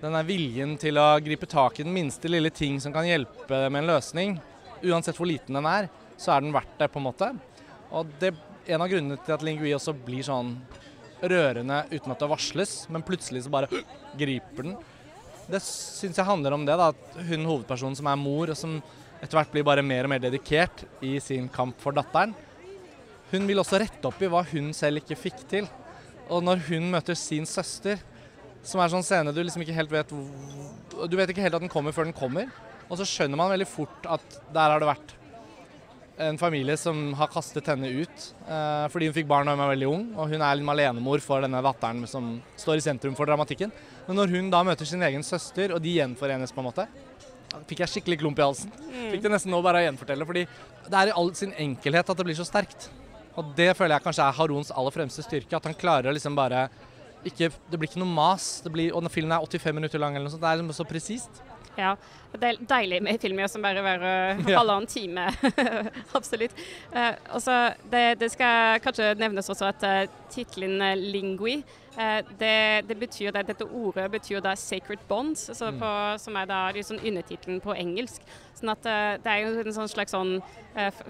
denne 0.00 0.22
viljen 0.24 0.78
til 0.80 0.96
å 0.96 1.08
gripe 1.20 1.48
tak 1.50 1.80
i 1.80 1.84
den 1.84 1.92
minste 1.92 2.30
lille 2.30 2.52
ting 2.54 2.78
som 2.80 2.94
kan 2.94 3.08
hjelpe 3.08 3.66
med 3.68 3.82
en 3.82 3.90
løsning, 3.92 4.38
uansett 4.80 5.18
hvor 5.18 5.28
liten 5.28 5.58
den 5.58 5.68
er, 5.68 5.90
så 6.16 6.34
er 6.34 6.44
den 6.44 6.54
verdt 6.54 6.78
det, 6.78 6.88
på 6.88 7.00
en 7.00 7.08
måte. 7.10 7.34
Og 7.92 8.08
det, 8.20 8.34
En 8.70 8.82
av 8.84 8.90
grunnene 8.92 9.16
til 9.24 9.34
at 9.34 9.42
Lingui 9.42 9.72
også 9.74 9.94
blir 9.96 10.22
sånn 10.22 10.52
rørende 11.22 11.82
uten 11.90 12.12
at 12.12 12.22
det 12.22 12.30
varsles, 12.30 12.74
men 12.92 13.04
plutselig 13.06 13.44
så 13.44 13.52
bare 13.52 13.82
griper 14.18 14.66
den. 14.66 14.76
Det 15.50 15.60
syns 15.64 16.18
jeg 16.18 16.28
handler 16.28 16.54
om 16.54 16.64
det, 16.66 16.76
da, 16.78 16.90
at 16.92 17.22
hun 17.28 17.48
hovedpersonen 17.48 17.98
som 17.98 18.08
er 18.10 18.20
mor, 18.20 18.52
og 18.52 18.58
som 18.58 18.78
etter 19.20 19.36
hvert 19.36 19.52
blir 19.52 19.66
bare 19.66 19.84
mer 19.84 20.06
og 20.06 20.14
mer 20.14 20.22
dedikert 20.22 20.84
i 21.04 21.16
sin 21.22 21.48
kamp 21.52 21.80
for 21.82 21.96
datteren, 21.96 22.32
hun 23.30 23.46
vil 23.46 23.62
også 23.62 23.78
rette 23.78 24.08
opp 24.08 24.22
i 24.22 24.30
hva 24.30 24.42
hun 24.50 24.72
selv 24.74 25.02
ikke 25.02 25.18
fikk 25.18 25.44
til. 25.50 25.68
Og 26.30 26.42
når 26.46 26.64
hun 26.70 26.88
møter 26.90 27.18
sin 27.18 27.46
søster, 27.46 28.00
som 28.66 28.82
er 28.82 28.90
sånn 28.92 29.06
scene 29.06 29.32
du 29.34 29.40
liksom 29.40 29.62
ikke 29.64 29.72
helt 29.72 29.92
vet 29.92 30.10
Du 30.12 31.14
vet 31.16 31.30
ikke 31.32 31.40
helt 31.40 31.56
at 31.56 31.62
den 31.62 31.72
kommer 31.72 31.94
før 31.96 32.08
den 32.08 32.16
kommer. 32.16 32.50
Og 32.90 32.98
så 32.98 33.06
skjønner 33.06 33.38
man 33.38 33.52
veldig 33.52 33.68
fort 33.70 34.08
at 34.10 34.40
der 34.52 34.74
har 34.74 34.82
det 34.82 34.90
vært 34.90 35.14
en 36.20 36.38
familie 36.38 36.76
som 36.76 37.12
har 37.18 37.30
kastet 37.32 37.66
henne 37.72 37.88
ut 38.02 38.24
eh, 38.46 38.86
fordi 38.92 39.08
hun 39.08 39.16
fikk 39.16 39.28
barn 39.30 39.48
da 39.48 39.54
hun 39.54 39.62
var 39.62 39.72
veldig 39.72 39.88
ung. 39.88 40.04
Og 40.16 40.32
hun 40.32 40.40
er 40.40 40.60
en 40.60 40.72
alenemor 40.74 41.22
for 41.24 41.44
denne 41.44 41.62
datteren 41.64 42.02
som 42.10 42.34
står 42.60 42.80
i 42.80 42.84
sentrum 42.84 43.16
for 43.18 43.30
dramatikken. 43.30 43.72
Men 44.08 44.20
når 44.20 44.34
hun 44.34 44.50
da 44.52 44.62
møter 44.66 44.88
sin 44.88 45.02
egen 45.06 45.24
søster, 45.26 45.74
og 45.74 45.82
de 45.84 45.96
gjenforenes 45.96 46.52
på 46.54 46.62
en 46.62 46.68
måte, 46.68 46.86
fikk 47.68 47.82
jeg 47.84 47.94
skikkelig 47.94 48.20
klump 48.20 48.40
i 48.40 48.46
halsen. 48.46 48.72
Mm. 48.86 49.06
Fikk 49.14 49.24
det 49.24 49.32
nesten 49.34 49.54
nå 49.54 49.62
bare 49.64 49.80
å 49.80 49.86
gjenfortelle. 49.86 50.26
fordi 50.28 50.46
det 50.86 51.00
er 51.00 51.10
i 51.10 51.16
all 51.22 51.32
sin 51.38 51.54
enkelhet 51.66 52.12
at 52.12 52.20
det 52.20 52.26
blir 52.28 52.38
så 52.38 52.46
sterkt. 52.46 52.90
Og 53.38 53.52
det 53.56 53.72
føler 53.78 53.96
jeg 53.96 54.06
kanskje 54.06 54.26
er 54.26 54.36
Harons 54.36 54.72
aller 54.74 54.94
fremste 54.94 55.24
styrke. 55.24 55.56
At 55.56 55.66
han 55.68 55.78
klarer 55.78 56.10
å 56.10 56.14
liksom 56.14 56.36
bare 56.38 56.68
ikke, 57.20 57.50
Det 57.68 57.76
blir 57.76 57.90
ikke 57.90 58.00
noe 58.00 58.08
mas. 58.08 58.62
Blir, 58.64 58.94
og 58.96 59.04
filmen 59.12 59.34
er 59.36 59.44
85 59.44 59.76
minutter 59.76 60.00
lang, 60.00 60.14
eller 60.16 60.28
noe 60.28 60.34
sånt, 60.34 60.44
det 60.44 60.50
er 60.50 60.60
liksom 60.62 60.78
så 60.78 60.88
presist. 60.88 61.42
Ja, 61.78 61.94
det 62.34 62.48
er 62.48 62.58
deilig 62.70 63.00
med 63.04 63.20
filmer 63.22 63.50
som 63.50 63.62
bare 63.64 63.82
varer 63.84 64.40
ja. 64.48 64.58
halvannen 64.58 64.88
time. 64.90 65.28
Absolutt. 66.18 66.54
Uh, 66.94 67.14
også, 67.36 67.58
det, 67.92 68.04
det, 68.20 68.30
skal 68.34 68.80
kanskje 68.84 69.12
nevnes 69.20 69.50
også 69.50 69.70
at 69.70 69.86
uh, 69.86 70.18
tittelen 70.32 70.80
uh, 70.82 70.96
'Lingui' 70.96 71.62
det, 72.38 72.86
det, 72.88 72.94
betyr 72.96 73.32
det, 73.34 73.42
Dette 73.48 73.66
ordet 73.66 74.06
betyr 74.10 74.40
da 74.40 74.54
'sacred 74.54 75.02
bonds', 75.08 75.48
altså 75.50 75.70
mm. 75.70 75.80
på, 75.80 75.90
som 76.22 76.36
er 76.38 76.46
da 76.46 76.60
liksom 76.72 77.00
undertittelen 77.02 77.58
på 77.60 77.74
engelsk. 77.74 78.22
Sånn 78.56 78.70
at 78.72 78.86
Det 79.20 79.26
er 79.32 79.42
jo 79.42 79.60
en 79.60 79.74
sånn 79.74 79.90
slags 79.90 80.14
sånn, 80.14 80.38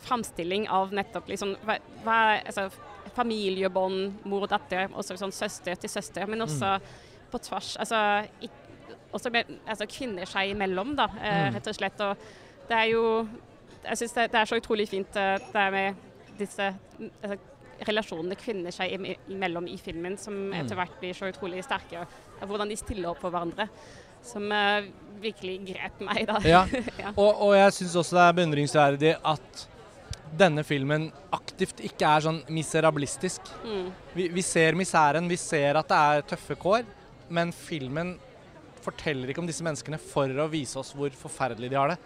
framstilling 0.09 0.67
av 0.73 0.90
nettopp 0.97 1.29
liksom, 1.29 1.52
hva, 1.69 1.76
hva, 2.02 2.40
altså, 2.40 2.71
familiebånd, 3.14 4.25
mor 4.25 4.49
og 4.49 4.50
datter, 4.50 4.88
også 4.97 5.21
sånn 5.21 5.37
søster 5.37 5.79
til 5.79 5.93
søster, 5.93 6.26
men 6.26 6.43
også 6.43 6.73
mm. 6.81 6.90
på 7.31 7.43
tvers. 7.45 7.76
altså 7.76 8.00
ikke 8.40 8.60
også 9.12 9.33
altså 9.35 9.87
kvinner 9.90 10.29
seg 10.29 10.55
imellom, 10.55 10.95
da, 10.99 11.09
eh, 11.21 11.47
mm. 11.47 11.55
rett 11.57 11.71
og 11.71 11.76
slett. 11.76 12.02
Og 12.07 12.69
det 12.71 12.76
er 12.79 12.90
jo 12.93 13.05
Jeg 13.81 13.97
syns 13.97 14.12
det, 14.12 14.26
det, 14.33 14.40
er 14.40 14.49
så 14.49 14.59
utrolig 14.61 14.88
fint 14.90 15.17
eh, 15.17 15.38
det 15.40 15.61
er 15.61 15.71
med 15.73 15.95
disse 16.40 16.67
altså, 17.23 17.38
relasjonene 17.88 18.37
kvinner 18.37 18.75
seg 18.75 18.93
imellom 19.33 19.69
i 19.71 19.79
filmen, 19.81 20.19
som 20.21 20.35
mm. 20.50 20.57
etter 20.61 20.76
hvert 20.76 21.00
blir 21.00 21.17
så 21.17 21.31
utrolig 21.33 21.64
sterke. 21.64 22.05
Og 22.40 22.50
hvordan 22.50 22.69
de 22.69 22.76
stiller 22.76 23.09
opp 23.12 23.23
for 23.23 23.33
hverandre. 23.33 23.71
Som 24.21 24.50
uh, 24.52 24.85
virkelig 25.23 25.55
grep 25.71 26.02
meg, 26.05 26.26
da. 26.29 26.40
Ja. 26.45 26.67
ja. 27.00 27.14
Og, 27.14 27.31
og, 27.31 27.55
jeg 27.57 27.73
syns 27.79 27.97
også 28.02 28.19
det 28.19 28.25
er 28.26 28.37
beundringsverdig 28.37 29.14
at 29.33 29.62
denne 30.40 30.62
filmen 30.62 31.09
aktivt 31.35 31.81
ikke 31.88 32.07
er 32.07 32.26
sånn 32.26 32.43
miserabilistisk. 32.52 33.49
Mm. 33.64 33.87
Vi, 34.12 34.29
vi, 34.37 34.45
ser 34.45 34.76
miseren, 34.79 35.29
vi 35.31 35.40
ser 35.40 35.81
at 35.81 35.88
det 35.88 36.00
er 36.12 36.26
tøffe 36.35 36.59
kår, 36.61 36.85
men 37.33 37.55
filmen 37.57 38.19
forteller 38.85 39.31
ikke 39.31 39.43
om 39.43 39.49
disse 39.49 39.65
menneskene 39.67 40.01
for 40.03 40.31
å 40.31 40.49
vise 40.51 40.79
oss 40.81 40.93
hvor 40.97 41.13
forferdelig 41.17 41.71
de 41.73 41.79
har 41.79 41.93
det. 41.93 41.99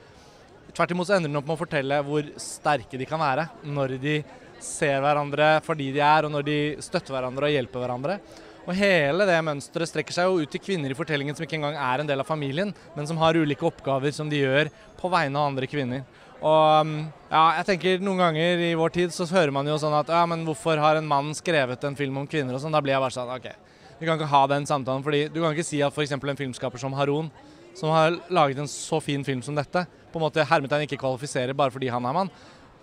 Tvert 0.74 0.94
imot 0.94 1.08
så 1.08 1.18
ender 1.18 1.30
den 1.30 1.38
opp 1.38 1.46
med 1.46 1.56
å 1.56 1.60
fortelle 1.60 2.00
hvor 2.06 2.30
sterke 2.40 2.98
de 2.98 3.06
kan 3.08 3.22
være 3.22 3.46
når 3.68 3.98
de 4.02 4.16
ser 4.64 5.02
hverandre 5.04 5.58
for 5.64 5.78
de 5.78 5.90
de 5.94 6.00
er, 6.02 6.26
og 6.26 6.32
når 6.32 6.46
de 6.46 6.58
støtter 6.82 7.14
hverandre 7.14 7.50
og 7.50 7.54
hjelper 7.54 7.84
hverandre. 7.84 8.18
Og 8.64 8.72
Hele 8.78 9.26
det 9.28 9.36
mønsteret 9.44 9.90
strekker 9.90 10.16
seg 10.16 10.28
jo 10.28 10.44
ut 10.44 10.50
til 10.50 10.62
kvinner 10.62 10.92
i 10.92 10.96
fortellingen 10.96 11.36
som 11.36 11.44
ikke 11.44 11.58
engang 11.58 11.76
er 11.76 12.00
en 12.00 12.08
del 12.08 12.22
av 12.22 12.28
familien, 12.28 12.72
men 12.96 13.08
som 13.08 13.20
har 13.20 13.36
ulike 13.36 13.66
oppgaver 13.68 14.14
som 14.16 14.30
de 14.30 14.40
gjør 14.40 14.72
på 15.00 15.10
vegne 15.12 15.40
av 15.40 15.50
andre 15.50 15.68
kvinner. 15.68 16.06
Og 16.44 16.80
um, 16.84 16.94
ja, 17.30 17.44
jeg 17.60 17.68
tenker 17.70 18.02
Noen 18.04 18.20
ganger 18.20 18.64
i 18.66 18.72
vår 18.76 18.92
tid 18.92 19.14
så 19.14 19.26
hører 19.30 19.52
man 19.54 19.68
jo 19.68 19.76
sånn 19.80 19.94
at 19.96 20.10
ja, 20.12 20.24
men 20.28 20.42
hvorfor 20.48 20.80
har 20.80 20.98
en 20.98 21.08
mann 21.08 21.30
skrevet 21.36 21.84
en 21.84 21.96
film 21.96 22.18
om 22.20 22.26
kvinner 22.28 22.56
og 22.56 22.64
sånn. 22.64 22.74
Da 22.74 22.82
blir 22.84 22.96
jeg 22.96 23.04
bare 23.04 23.16
sånn 23.16 23.32
OK, 23.32 23.48
vi 24.04 24.10
kan 24.10 24.20
ikke 24.20 24.28
ha 24.28 24.46
den 24.52 24.66
samtalen. 24.68 25.02
fordi 25.02 25.28
Du 25.32 25.40
kan 25.40 25.54
ikke 25.54 25.64
si 25.64 25.80
at 25.82 25.92
f.eks. 25.92 26.12
en 26.12 26.36
filmskaper 26.36 26.78
som 26.78 26.92
Haron, 26.92 27.30
som 27.74 27.90
har 27.90 28.18
laget 28.28 28.58
en 28.58 28.68
så 28.68 29.00
fin 29.00 29.24
film 29.24 29.42
som 29.42 29.56
dette, 29.56 29.86
på 30.12 30.20
en 30.20 30.26
måte 30.26 30.44
hermetegn 30.44 30.84
ikke 30.84 31.00
kvalifiserer 31.00 31.56
bare 31.56 31.72
fordi 31.72 31.88
han 31.88 32.04
er 32.04 32.12
mann. 32.12 32.30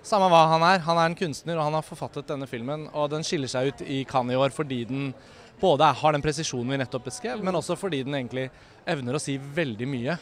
Samme 0.04 0.28
hva 0.34 0.48
han 0.50 0.66
er. 0.66 0.82
Han 0.82 0.98
er 0.98 1.12
en 1.12 1.16
kunstner, 1.16 1.60
og 1.60 1.68
han 1.68 1.78
har 1.78 1.86
forfattet 1.86 2.28
denne 2.28 2.48
filmen. 2.50 2.88
Og 2.98 3.12
den 3.14 3.24
skiller 3.24 3.48
seg 3.48 3.70
ut 3.70 3.84
i 3.86 4.02
Cannes 4.10 4.34
i 4.34 4.42
år 4.42 4.50
fordi 4.50 4.84
den 4.90 5.14
både 5.62 5.86
har 5.94 6.16
den 6.16 6.24
presisjonen 6.26 6.74
vi 6.74 6.82
nettopp 6.82 7.06
beskrev, 7.06 7.44
men 7.46 7.56
også 7.56 7.78
fordi 7.78 8.02
den 8.02 8.18
egentlig 8.18 8.48
evner 8.90 9.14
å 9.14 9.22
si 9.22 9.38
veldig 9.38 9.88
mye 9.88 10.18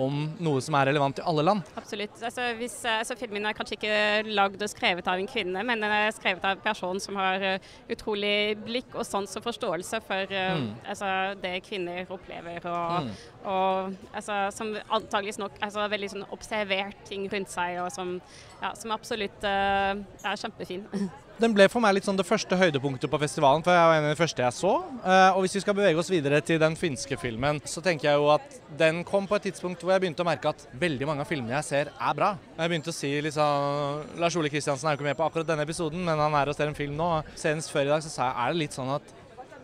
om 0.00 0.24
noe 0.42 0.62
som 0.64 0.74
er 0.78 0.88
relevant 0.90 1.20
i 1.20 1.24
alle 1.26 1.44
land. 1.46 1.70
Absolutt. 1.78 2.16
Altså, 2.18 2.48
hvis, 2.58 2.76
eh, 2.84 2.98
altså, 3.02 3.16
filmen 3.18 3.46
er 3.46 3.56
kanskje 3.56 3.78
ikke 3.78 4.34
lagd 4.34 4.62
og 4.62 4.70
skrevet 4.70 5.08
av 5.10 5.20
en 5.20 5.30
kvinne, 5.30 5.64
men 5.66 5.82
den 5.84 5.94
er 5.94 6.14
skrevet 6.14 6.44
av 6.44 6.56
en 6.56 6.64
person 6.64 7.00
som 7.02 7.18
har 7.20 7.44
uh, 7.44 7.72
utrolig 7.92 8.56
blikk 8.64 8.94
og 8.94 9.06
sans 9.06 9.36
og 9.38 9.46
forståelse 9.46 10.00
for 10.06 10.34
uh, 10.34 10.58
mm. 10.58 10.68
altså, 10.94 11.10
det 11.42 11.56
kvinner 11.68 12.10
opplever, 12.10 12.66
og, 12.70 13.08
mm. 13.08 13.10
og 13.50 14.14
altså, 14.14 14.40
som 14.54 14.74
antageligvis 14.74 15.40
nok 15.42 15.58
altså, 15.62 15.88
veldig 15.94 16.12
sånn 16.14 16.30
observert 16.34 17.04
ting 17.08 17.28
rundt 17.32 17.52
seg, 17.52 17.78
og 17.84 17.92
som, 17.94 18.16
ja, 18.62 18.74
som 18.78 18.94
absolutt 18.94 19.46
uh, 19.46 19.94
er 19.94 20.40
kjempefin. 20.40 20.88
Den 21.34 21.50
ble 21.50 21.64
for 21.66 21.82
meg 21.82 21.96
litt 21.96 22.06
sånn 22.06 22.18
det 22.18 22.26
første 22.28 22.54
høydepunktet 22.54 23.10
på 23.10 23.18
festivalen, 23.18 23.62
for 23.66 23.74
jeg 23.74 23.86
var 23.90 23.96
en 23.96 24.04
av 24.06 24.12
de 24.12 24.18
første 24.20 24.42
jeg 24.44 24.54
så. 24.54 24.70
Eh, 25.02 25.30
og 25.34 25.40
hvis 25.42 25.56
vi 25.56 25.62
skal 25.64 25.74
bevege 25.74 25.98
oss 25.98 26.10
videre 26.12 26.38
til 26.46 26.60
den 26.62 26.76
finske 26.78 27.18
filmen, 27.18 27.58
så 27.66 27.82
tenker 27.82 28.06
jeg 28.06 28.20
jo 28.22 28.28
at 28.36 28.54
den 28.78 29.00
kom 29.08 29.26
på 29.26 29.34
et 29.40 29.48
tidspunkt 29.48 29.82
hvor 29.82 29.90
jeg 29.90 30.04
begynte 30.04 30.22
å 30.22 30.28
merke 30.28 30.52
at 30.52 30.62
veldig 30.78 31.08
mange 31.10 31.24
av 31.26 31.30
filmene 31.30 31.56
jeg 31.56 31.66
ser, 31.66 31.90
er 31.90 32.14
bra. 32.14 32.28
Jeg 32.54 32.70
begynte 32.70 32.94
å 32.94 32.94
si 32.94 33.10
liksom 33.26 34.14
Lars 34.22 34.38
Ole 34.38 34.52
Kristiansen 34.52 34.86
er 34.86 34.94
jo 34.94 35.00
ikke 35.00 35.08
med 35.08 35.18
på 35.18 35.26
akkurat 35.26 35.48
denne 35.48 35.66
episoden, 35.66 36.04
men 36.06 36.22
han 36.22 36.38
er 36.38 36.52
og 36.52 36.54
ser 36.54 36.70
en 36.70 36.78
film 36.78 36.94
nå. 37.00 37.10
Senest 37.40 37.74
før 37.74 37.88
i 37.88 37.92
dag 37.96 38.06
så 38.06 38.14
sa 38.14 38.28
jeg 38.28 38.38
er 38.44 38.54
det 38.54 38.62
litt 38.62 38.78
sånn 38.78 38.94
at 38.94 39.10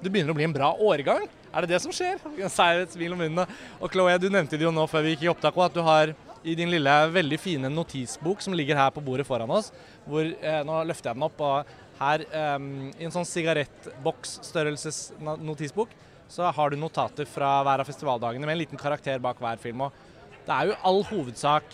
det 0.00 0.10
begynner 0.10 0.34
å 0.34 0.40
bli 0.40 0.48
en 0.48 0.56
bra 0.56 0.72
årgang. 0.74 1.28
Er 1.54 1.62
det 1.62 1.76
det 1.76 1.80
som 1.84 1.94
skjer? 1.94 2.18
Jeg 2.40 2.50
sier 2.50 2.82
et 2.82 2.94
smil 2.94 3.14
om 3.14 3.22
munnen. 3.22 3.54
Og 3.78 3.94
Chloé, 3.94 4.16
du 4.18 4.26
nevnte 4.30 4.58
det 4.58 4.66
jo 4.66 4.74
nå 4.74 4.90
før 4.90 5.06
vi 5.06 5.14
gikk 5.14 5.28
i 5.28 5.30
opptak 5.32 5.58
at 5.60 5.76
du 5.76 5.82
har 5.86 6.14
i 6.44 6.54
din 6.56 6.70
lille, 6.72 6.92
veldig 7.12 7.38
fine 7.40 7.70
notisbok 7.72 8.40
som 8.40 8.54
ligger 8.56 8.78
her 8.78 8.92
på 8.94 9.02
bordet 9.04 9.26
foran 9.28 9.50
oss. 9.50 9.72
hvor, 10.06 10.24
eh, 10.24 10.62
Nå 10.64 10.84
løfter 10.86 11.10
jeg 11.10 11.14
den 11.14 11.22
opp. 11.22 11.40
og 11.40 11.66
Her 11.98 12.20
eh, 12.20 12.58
i 12.98 13.04
en 13.04 13.12
sånn 13.12 13.28
sigarettboksstørrelses 13.28 15.12
notisbok 15.20 15.90
så 16.30 16.50
har 16.52 16.70
du 16.70 16.76
notater 16.76 17.26
fra 17.26 17.62
hver 17.66 17.82
av 17.82 17.86
festivaldagene 17.86 18.46
med 18.46 18.54
en 18.54 18.62
liten 18.62 18.78
karakter 18.78 19.18
bak 19.18 19.38
hver 19.38 19.58
film. 19.58 19.82
og 19.82 19.92
Det 20.46 20.54
er 20.54 20.66
jo 20.70 20.78
all 20.82 21.02
hovedsak 21.04 21.64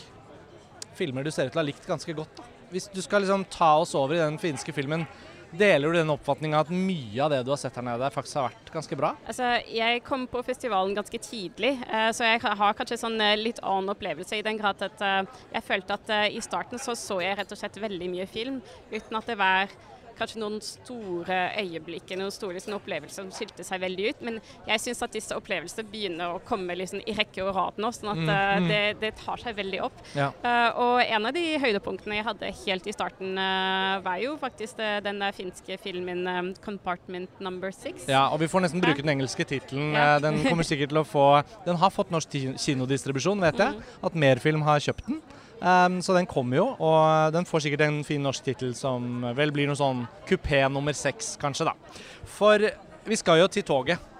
filmer 0.96 1.22
du 1.22 1.30
ser 1.30 1.46
ut 1.46 1.52
til 1.52 1.60
å 1.60 1.64
ha 1.64 1.68
likt 1.68 1.86
ganske 1.86 2.14
godt. 2.16 2.36
da. 2.36 2.42
Hvis 2.72 2.88
du 2.92 3.00
skal 3.02 3.22
liksom 3.22 3.44
ta 3.48 3.76
oss 3.78 3.94
over 3.94 4.14
i 4.14 4.18
den 4.18 4.38
finske 4.38 4.72
filmen, 4.72 5.06
deler 5.50 5.92
du 5.92 5.98
den 5.98 6.12
oppfatninga 6.12 6.60
at 6.64 6.70
mye 6.72 7.22
av 7.24 7.32
det 7.32 7.42
du 7.46 7.52
har 7.52 7.60
sett 7.60 7.76
her 7.78 7.86
nede, 7.86 8.10
faktisk 8.14 8.40
har 8.40 8.48
vært 8.48 8.70
ganske 8.74 8.98
bra? 8.98 9.12
Altså, 9.28 9.50
jeg 9.70 10.02
kom 10.06 10.26
på 10.30 10.42
festivalen 10.46 10.96
ganske 10.96 11.20
tidlig, 11.22 11.74
eh, 11.86 12.10
så 12.16 12.28
jeg 12.28 12.42
har 12.44 12.78
kanskje 12.78 13.00
sånn 13.00 13.18
eh, 13.22 13.36
litt 13.40 13.60
annen 13.62 13.92
opplevelse. 13.94 14.38
I 14.38 14.46
den 14.46 14.60
grad 14.60 14.82
at 14.86 15.02
eh, 15.04 15.42
jeg 15.54 15.66
følte 15.66 15.98
at 15.98 16.14
i 16.32 16.42
starten 16.44 16.82
så, 16.82 16.96
så 16.98 17.20
jeg 17.22 17.38
rett 17.38 17.52
og 17.52 17.60
slett 17.60 17.78
veldig 17.82 18.10
mye 18.12 18.26
film, 18.30 18.60
uten 18.92 19.20
at 19.20 19.30
det 19.30 19.38
var 19.40 19.76
kanskje 20.18 20.40
noen 20.42 20.58
store 20.64 21.38
øyeblikker, 21.60 22.18
noen 22.20 22.34
store 22.34 22.56
liksom, 22.58 22.76
opplevelser 22.78 23.22
som 23.22 23.32
skilte 23.34 23.64
seg 23.66 23.82
veldig 23.82 24.10
ut. 24.10 24.24
Men 24.26 24.38
jeg 24.68 24.82
syns 24.82 25.02
at 25.04 25.14
disse 25.16 25.36
opplevelsene 25.36 25.86
begynner 25.90 26.36
å 26.36 26.42
komme 26.46 26.76
liksom, 26.78 27.02
i 27.06 27.14
rekke 27.16 27.44
og 27.44 27.52
rad 27.56 27.80
nå, 27.82 27.92
sånn 27.94 28.12
at 28.14 28.22
mm, 28.22 28.32
uh, 28.32 28.68
det, 28.70 28.82
det, 29.02 29.12
tar 29.20 29.42
seg 29.42 29.56
veldig 29.58 29.82
opp. 29.86 30.02
Ja. 30.16 30.30
Uh, 30.44 30.80
og 30.86 30.96
en 31.04 31.30
av 31.30 31.36
de 31.36 31.44
høydepunktene 31.62 32.18
jeg 32.18 32.28
hadde 32.28 32.52
helt 32.62 32.88
i 32.88 32.96
starten, 32.96 33.36
uh, 33.38 33.98
var 34.04 34.20
jo 34.22 34.36
faktisk 34.40 34.80
den 35.04 35.22
der 35.22 35.34
finske 35.36 35.78
filmen 35.82 36.26
um, 36.28 36.52
'Compartment 36.64 37.40
Number 37.40 37.72
Six'. 37.74 38.08
Ja, 38.10 38.26
og 38.32 38.40
vi 38.42 38.50
får 38.50 38.66
nesten 38.66 38.84
bruke 38.84 39.02
den 39.02 39.14
engelske 39.16 39.46
tittelen. 39.48 39.94
Ja. 39.96 40.18
den 40.22 40.42
kommer 40.44 40.66
sikkert 40.66 40.92
til 40.92 41.00
å 41.00 41.06
få 41.06 41.26
Den 41.66 41.78
har 41.80 41.90
fått 41.92 42.12
norsk 42.14 42.32
kinodistribusjon, 42.60 43.40
vet 43.42 43.60
jeg. 43.60 43.76
Mm. 43.76 43.96
At 44.08 44.18
Merfilm 44.26 44.64
har 44.66 44.82
kjøpt 44.82 45.08
den. 45.08 45.20
Um, 45.56 46.02
så 46.04 46.12
den 46.12 46.26
kommer 46.28 46.58
jo, 46.58 46.66
og 46.84 47.32
den 47.32 47.46
får 47.48 47.64
sikkert 47.64 47.86
en 47.86 48.02
fin 48.04 48.20
norsk 48.20 48.44
tittel 48.44 48.74
som 48.76 49.24
vel 49.38 49.52
blir 49.54 49.70
noe 49.70 49.78
sånn 49.78 50.02
kupé 50.28 50.60
nummer 50.68 50.96
seks, 50.96 51.32
kanskje, 51.40 51.70
da. 51.70 52.02
For 52.36 52.60
vi 53.06 53.16
skal 53.16 53.40
jo 53.40 53.48
til 53.48 53.64
toget. 53.64 54.12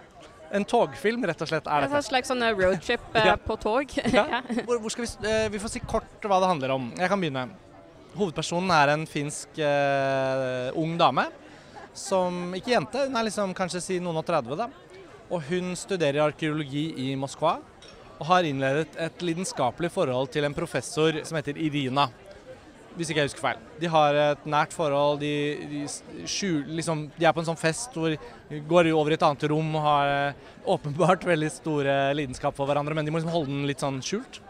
En 0.55 0.65
togfilm, 0.65 1.25
rett 1.27 1.43
og 1.43 1.51
slett, 1.51 1.67
er 1.67 1.85
dette. 1.85 1.99
En 1.99 2.07
slags 2.07 2.31
sånn 2.31 2.45
eh, 2.47 2.55
roadtrip 2.57 3.05
uh, 3.13 3.23
ja. 3.33 3.37
på 3.37 3.59
tog. 3.61 3.93
ja. 4.17 4.41
Hvor, 4.63 4.79
hvor, 4.81 4.95
skal 4.95 5.05
vi, 5.05 5.11
uh, 5.27 5.47
vi 5.53 5.61
får 5.61 5.75
si 5.75 5.83
kort 5.85 6.25
hva 6.25 6.41
det 6.41 6.51
handler 6.55 6.77
om. 6.79 6.89
Jeg 6.97 7.13
kan 7.13 7.21
begynne. 7.21 7.49
Hovedpersonen 8.17 8.73
er 8.73 8.95
en 8.95 9.05
finsk 9.11 9.61
uh, 9.61 10.71
ung 10.79 10.97
dame. 11.01 11.27
Som 11.97 12.55
Ikke 12.57 12.73
jente, 12.77 13.09
hun 13.09 13.17
er 13.19 13.29
liksom 13.29 13.53
kanskje 13.57 13.83
si 13.83 14.01
noen 14.01 14.23
og 14.23 14.27
30, 14.29 14.57
da. 14.57 14.71
Og 15.27 15.43
hun 15.51 15.75
studerer 15.77 16.23
arkeologi 16.29 16.89
i 17.09 17.11
Moskva 17.19 17.59
og 18.17 18.29
har 18.31 18.47
innledet 18.49 18.97
et 19.01 19.25
lidenskapelig 19.25 19.91
forhold 19.93 20.31
til 20.33 20.47
en 20.47 20.57
professor 20.57 21.19
som 21.27 21.37
heter 21.39 21.59
Irina. 21.61 22.09
Hvis 22.97 23.11
ikke 23.13 23.21
jeg 23.21 23.29
husker 23.29 23.45
feil. 23.45 23.59
De 23.77 23.91
har 23.93 24.17
et 24.17 24.47
nært 24.49 24.73
forhold. 24.73 25.19
De, 25.21 25.33
de, 25.69 25.83
skjul, 26.25 26.63
liksom, 26.79 27.07
de 27.19 27.27
er 27.29 27.35
på 27.37 27.43
en 27.43 27.51
sånn 27.51 27.61
fest 27.61 27.93
hvor 27.93 28.15
de 28.15 28.61
går 28.71 28.89
over 28.95 29.13
i 29.13 29.19
et 29.19 29.27
annet 29.27 29.45
rom 29.53 29.75
og 29.77 29.85
har 29.85 30.13
eh, 30.15 30.51
åpenbart 30.77 31.27
veldig 31.33 31.53
store 31.53 31.97
lidenskap 32.17 32.57
for 32.57 32.69
hverandre, 32.69 32.97
men 32.97 33.05
de 33.05 33.13
må 33.13 33.21
liksom 33.21 33.35
holde 33.35 33.53
den 33.53 33.69
litt 33.69 33.85
sånn 33.85 34.01
skjult. 34.05 34.41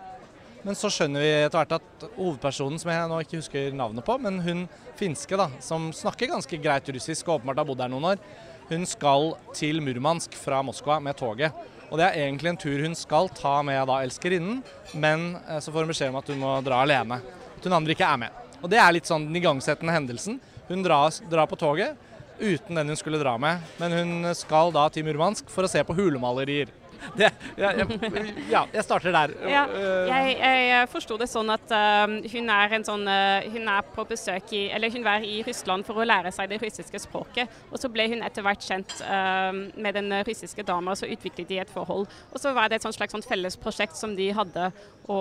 Men 0.66 0.78
så 0.78 0.90
skjønner 0.90 1.22
vi 1.22 1.30
etter 1.44 1.60
hvert 1.60 1.76
at 1.76 2.06
hovedpersonen, 2.16 2.78
som 2.82 2.90
jeg 2.90 3.10
nå 3.10 3.20
ikke 3.22 3.38
husker 3.38 3.74
navnet 3.74 4.06
på, 4.06 4.16
men 4.18 4.40
hun 4.42 4.64
finske, 4.98 5.38
da, 5.38 5.46
som 5.62 5.92
snakker 5.94 6.32
ganske 6.32 6.58
greit 6.62 6.88
russisk 6.90 7.28
og 7.28 7.40
åpenbart 7.40 7.60
har 7.62 7.68
bodd 7.68 7.82
her 7.84 7.92
noen 7.92 8.08
år, 8.14 8.22
hun 8.66 8.86
skal 8.88 9.36
til 9.54 9.78
Murmansk 9.82 10.34
fra 10.34 10.58
Moskva 10.66 10.98
med 11.02 11.14
toget. 11.18 11.54
Og 11.90 12.00
det 12.00 12.06
er 12.06 12.24
egentlig 12.24 12.50
en 12.50 12.58
tur 12.60 12.82
hun 12.82 12.96
skal 12.98 13.30
ta 13.34 13.60
med 13.66 13.84
da 13.88 14.00
elskerinnen, 14.02 14.58
men 14.94 15.28
eh, 15.46 15.60
så 15.62 15.70
får 15.70 15.84
hun 15.84 15.92
beskjed 15.92 16.10
om 16.12 16.18
at 16.20 16.32
hun 16.32 16.42
må 16.42 16.56
dra 16.66 16.80
alene. 16.82 17.20
At 17.56 17.68
hun 17.68 17.76
andre 17.76 17.94
ikke 17.94 18.08
er 18.08 18.20
med. 18.24 18.42
Og 18.62 18.70
det 18.72 18.80
er 18.82 18.94
litt 18.96 19.08
sånn 19.08 19.28
den 19.28 19.38
igangsettende 19.38 19.94
hendelsen. 19.94 20.40
Hun 20.66 20.82
drar, 20.82 21.14
drar 21.30 21.46
på 21.50 21.58
toget 21.60 21.94
uten 22.36 22.76
den 22.76 22.90
hun 22.92 22.98
skulle 22.98 23.20
dra 23.20 23.36
med, 23.40 23.62
men 23.80 23.94
hun 23.96 24.34
skal 24.36 24.72
da 24.74 24.88
til 24.92 25.06
Murmansk 25.06 25.48
for 25.48 25.64
å 25.64 25.70
se 25.70 25.80
på 25.86 25.94
hulemalerier. 25.96 26.68
Det, 27.16 27.30
ja, 27.56 27.70
jeg, 27.76 28.34
ja, 28.50 28.62
jeg 28.72 28.84
starter 28.84 29.14
der. 29.14 29.32
Ja, 29.48 29.62
jeg, 30.08 30.36
jeg 30.40 30.88
forsto 30.90 31.16
det 31.20 31.28
sånn 31.30 31.50
at 31.54 31.72
uh, 31.72 32.16
hun 32.32 32.50
er 32.52 32.76
en 32.76 32.86
sånn 32.86 33.06
uh, 33.08 33.46
Hun 33.52 33.70
er 33.70 33.86
på 33.94 34.04
besøk 34.08 34.52
i 34.56 34.66
Eller 34.74 34.92
hun 34.92 35.04
var 35.06 35.24
i 35.24 35.38
Russland 35.46 35.86
for 35.86 36.00
å 36.00 36.06
lære 36.06 36.32
seg 36.34 36.50
det 36.50 36.60
russiske 36.62 37.00
språket. 37.06 37.52
Og 37.70 37.80
så 37.80 37.90
ble 37.92 38.08
hun 38.12 38.24
etter 38.26 38.44
hvert 38.46 38.64
kjent 38.64 38.96
uh, 39.06 39.52
med 39.76 39.96
den 39.96 40.12
russiske 40.26 40.64
dama, 40.66 40.94
og 40.94 41.00
så 41.00 41.10
utviklet 41.10 41.48
de 41.50 41.60
et 41.62 41.72
forhold. 41.72 42.06
Og 42.32 42.42
så 42.42 42.52
var 42.56 42.70
det 42.70 42.80
et 42.80 42.88
slags 42.88 43.14
sånn 43.14 43.26
felles 43.26 43.58
prosjekt 43.60 43.96
som 43.98 44.16
de 44.16 44.30
hadde, 44.34 44.70
å 45.12 45.20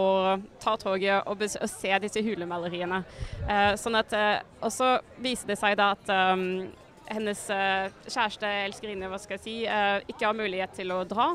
ta 0.62 0.74
toget 0.82 1.28
og, 1.30 1.43
og 1.62 1.69
se 1.69 1.91
disse 2.02 2.24
hulemaleriene. 2.26 3.04
sånn 3.78 3.98
at 4.00 4.15
Og 4.65 4.71
så 4.74 4.95
viste 5.21 5.52
det 5.52 5.60
seg 5.60 5.78
da 5.78 5.91
at 5.93 6.10
um, 6.34 6.65
hennes 7.12 7.41
uh, 7.54 7.91
kjæreste, 8.08 8.50
elskerinne, 8.65 9.10
hva 9.12 9.20
skal 9.22 9.38
jeg 9.38 9.44
si, 9.44 9.56
uh, 9.70 10.00
ikke 10.10 10.26
har 10.26 10.38
mulighet 10.38 10.76
til 10.78 10.94
å 10.96 11.04
dra. 11.08 11.32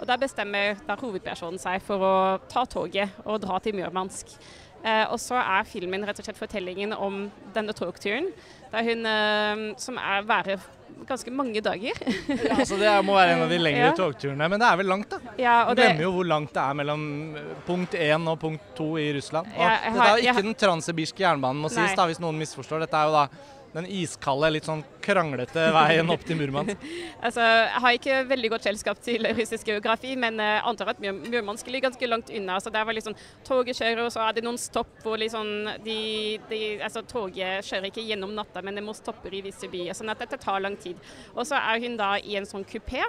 Og 0.00 0.08
der 0.08 0.20
bestemmer 0.20 0.82
der 0.86 1.04
hovedpersonen 1.04 1.62
seg 1.62 1.82
for 1.86 2.02
å 2.02 2.16
ta 2.50 2.66
toget 2.66 3.22
og 3.24 3.42
dra 3.44 3.60
til 3.62 3.76
Murmansk. 3.78 4.34
Uh, 4.82 5.06
og 5.12 5.18
så 5.22 5.38
er 5.38 5.68
filmen 5.68 6.04
rett 6.06 6.18
og 6.18 6.26
slett 6.26 6.40
fortellingen 6.40 6.94
om 6.96 7.26
denne 7.54 7.74
togturen, 7.76 8.32
der 8.72 8.86
hun, 8.86 9.04
som 9.76 9.98
er 10.00 10.24
varer 10.24 10.62
ganske 11.06 11.30
mange 11.30 11.60
dager. 11.60 11.92
ja, 12.48 12.64
så 12.66 12.76
Det 12.76 12.90
må 13.04 13.16
være 13.16 13.36
en 13.36 13.44
av 13.44 13.52
de 13.52 13.58
lengre 13.66 13.88
ja. 13.88 13.94
togturene, 13.96 14.48
men 14.48 14.60
det 14.60 14.68
er 14.68 14.78
vel 14.80 14.90
langt, 14.92 15.12
da? 15.12 15.34
Ja, 15.40 15.56
og 15.68 15.76
du 15.76 15.82
glemmer 15.82 16.00
det... 16.00 16.06
jo 16.06 16.12
hvor 16.16 16.28
langt 16.28 16.52
det 16.54 16.62
er 16.62 16.78
mellom 16.78 17.06
punkt 17.66 17.96
1 17.98 18.28
og 18.32 18.38
punkt 18.42 18.70
2 18.78 18.90
i 19.02 19.08
Russland. 19.18 19.50
Og 19.54 19.64
ja, 19.64 19.72
har, 19.72 19.88
dette 19.88 20.04
er 20.04 20.12
jo 20.12 20.22
ikke 20.22 20.30
jeg... 20.32 20.46
den 20.48 20.60
transsibirske 20.64 21.26
jernbanen, 21.26 21.64
må 21.64 21.72
sies, 21.72 21.96
da, 21.98 22.06
hvis 22.10 22.22
noen 22.22 22.40
misforstår. 22.40 22.86
Dette 22.86 23.00
er 23.00 23.10
jo 23.10 23.16
da 23.18 23.26
den 23.72 23.86
iskalde, 23.88 24.50
litt 24.52 24.66
sånn 24.68 24.82
kranglete 25.02 25.64
veien 25.74 26.10
opp 26.12 26.24
til 26.28 26.36
Murmansk? 26.38 26.82
altså, 27.26 27.44
jeg 27.44 27.82
har 27.84 27.96
ikke 27.96 28.18
veldig 28.28 28.50
godt 28.52 28.66
kjennskap 28.68 29.00
til 29.04 29.28
russisk 29.38 29.70
geografi, 29.70 30.12
men 30.20 30.40
jeg 30.42 30.58
uh, 30.60 30.68
antar 30.68 30.92
at 30.92 31.00
Murmansk 31.02 31.70
ligger 31.72 31.88
ganske 31.88 32.10
langt 32.10 32.32
unna. 32.32 32.58
så 32.60 32.72
der 32.74 32.84
var 32.88 32.96
liksom 32.96 33.16
Toget 33.46 33.78
kjører, 33.78 34.04
og 34.04 34.12
så 34.14 34.26
er 34.26 34.36
det 34.36 34.44
noen 34.44 34.60
stopp 34.60 34.98
hvor 35.04 35.20
liksom 35.20 35.70
de, 35.86 36.00
de, 36.50 36.60
altså, 36.84 37.04
Toget 37.08 37.64
kjører 37.68 37.88
ikke 37.88 38.04
gjennom 38.04 38.34
natta, 38.36 38.62
men 38.64 38.76
det 38.76 38.84
må 38.84 38.96
stoppe 38.96 39.32
i 39.32 39.44
visse 39.44 39.70
byer. 39.72 39.96
sånn 39.96 40.12
at 40.12 40.20
dette 40.20 40.40
tar 40.42 40.60
lang 40.60 40.76
tid. 40.80 41.00
Og 41.32 41.46
så 41.48 41.60
er 41.60 41.80
hun 41.82 41.96
da 42.00 42.14
i 42.20 42.36
en 42.40 42.48
sånn 42.48 42.68
kupé. 42.68 43.00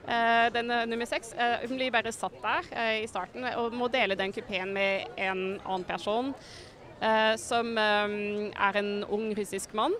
Uh, 0.00 0.48
den 0.50 0.72
nummer 0.90 1.06
seks. 1.06 1.30
Uh, 1.38 1.60
hun 1.68 1.78
blir 1.78 1.92
bare 1.94 2.10
satt 2.12 2.34
der 2.42 2.66
i 2.98 3.06
starten 3.06 3.46
og 3.52 3.76
må 3.76 3.86
dele 3.92 4.18
den 4.18 4.34
kupeen 4.34 4.74
med 4.74 5.20
en 5.20 5.44
annen 5.60 5.86
person. 5.86 6.34
Eh, 7.00 7.34
som 7.40 7.72
eh, 7.80 8.14
er 8.52 8.78
en 8.80 8.92
ung 9.08 9.30
russisk 9.36 9.72
mann. 9.74 9.94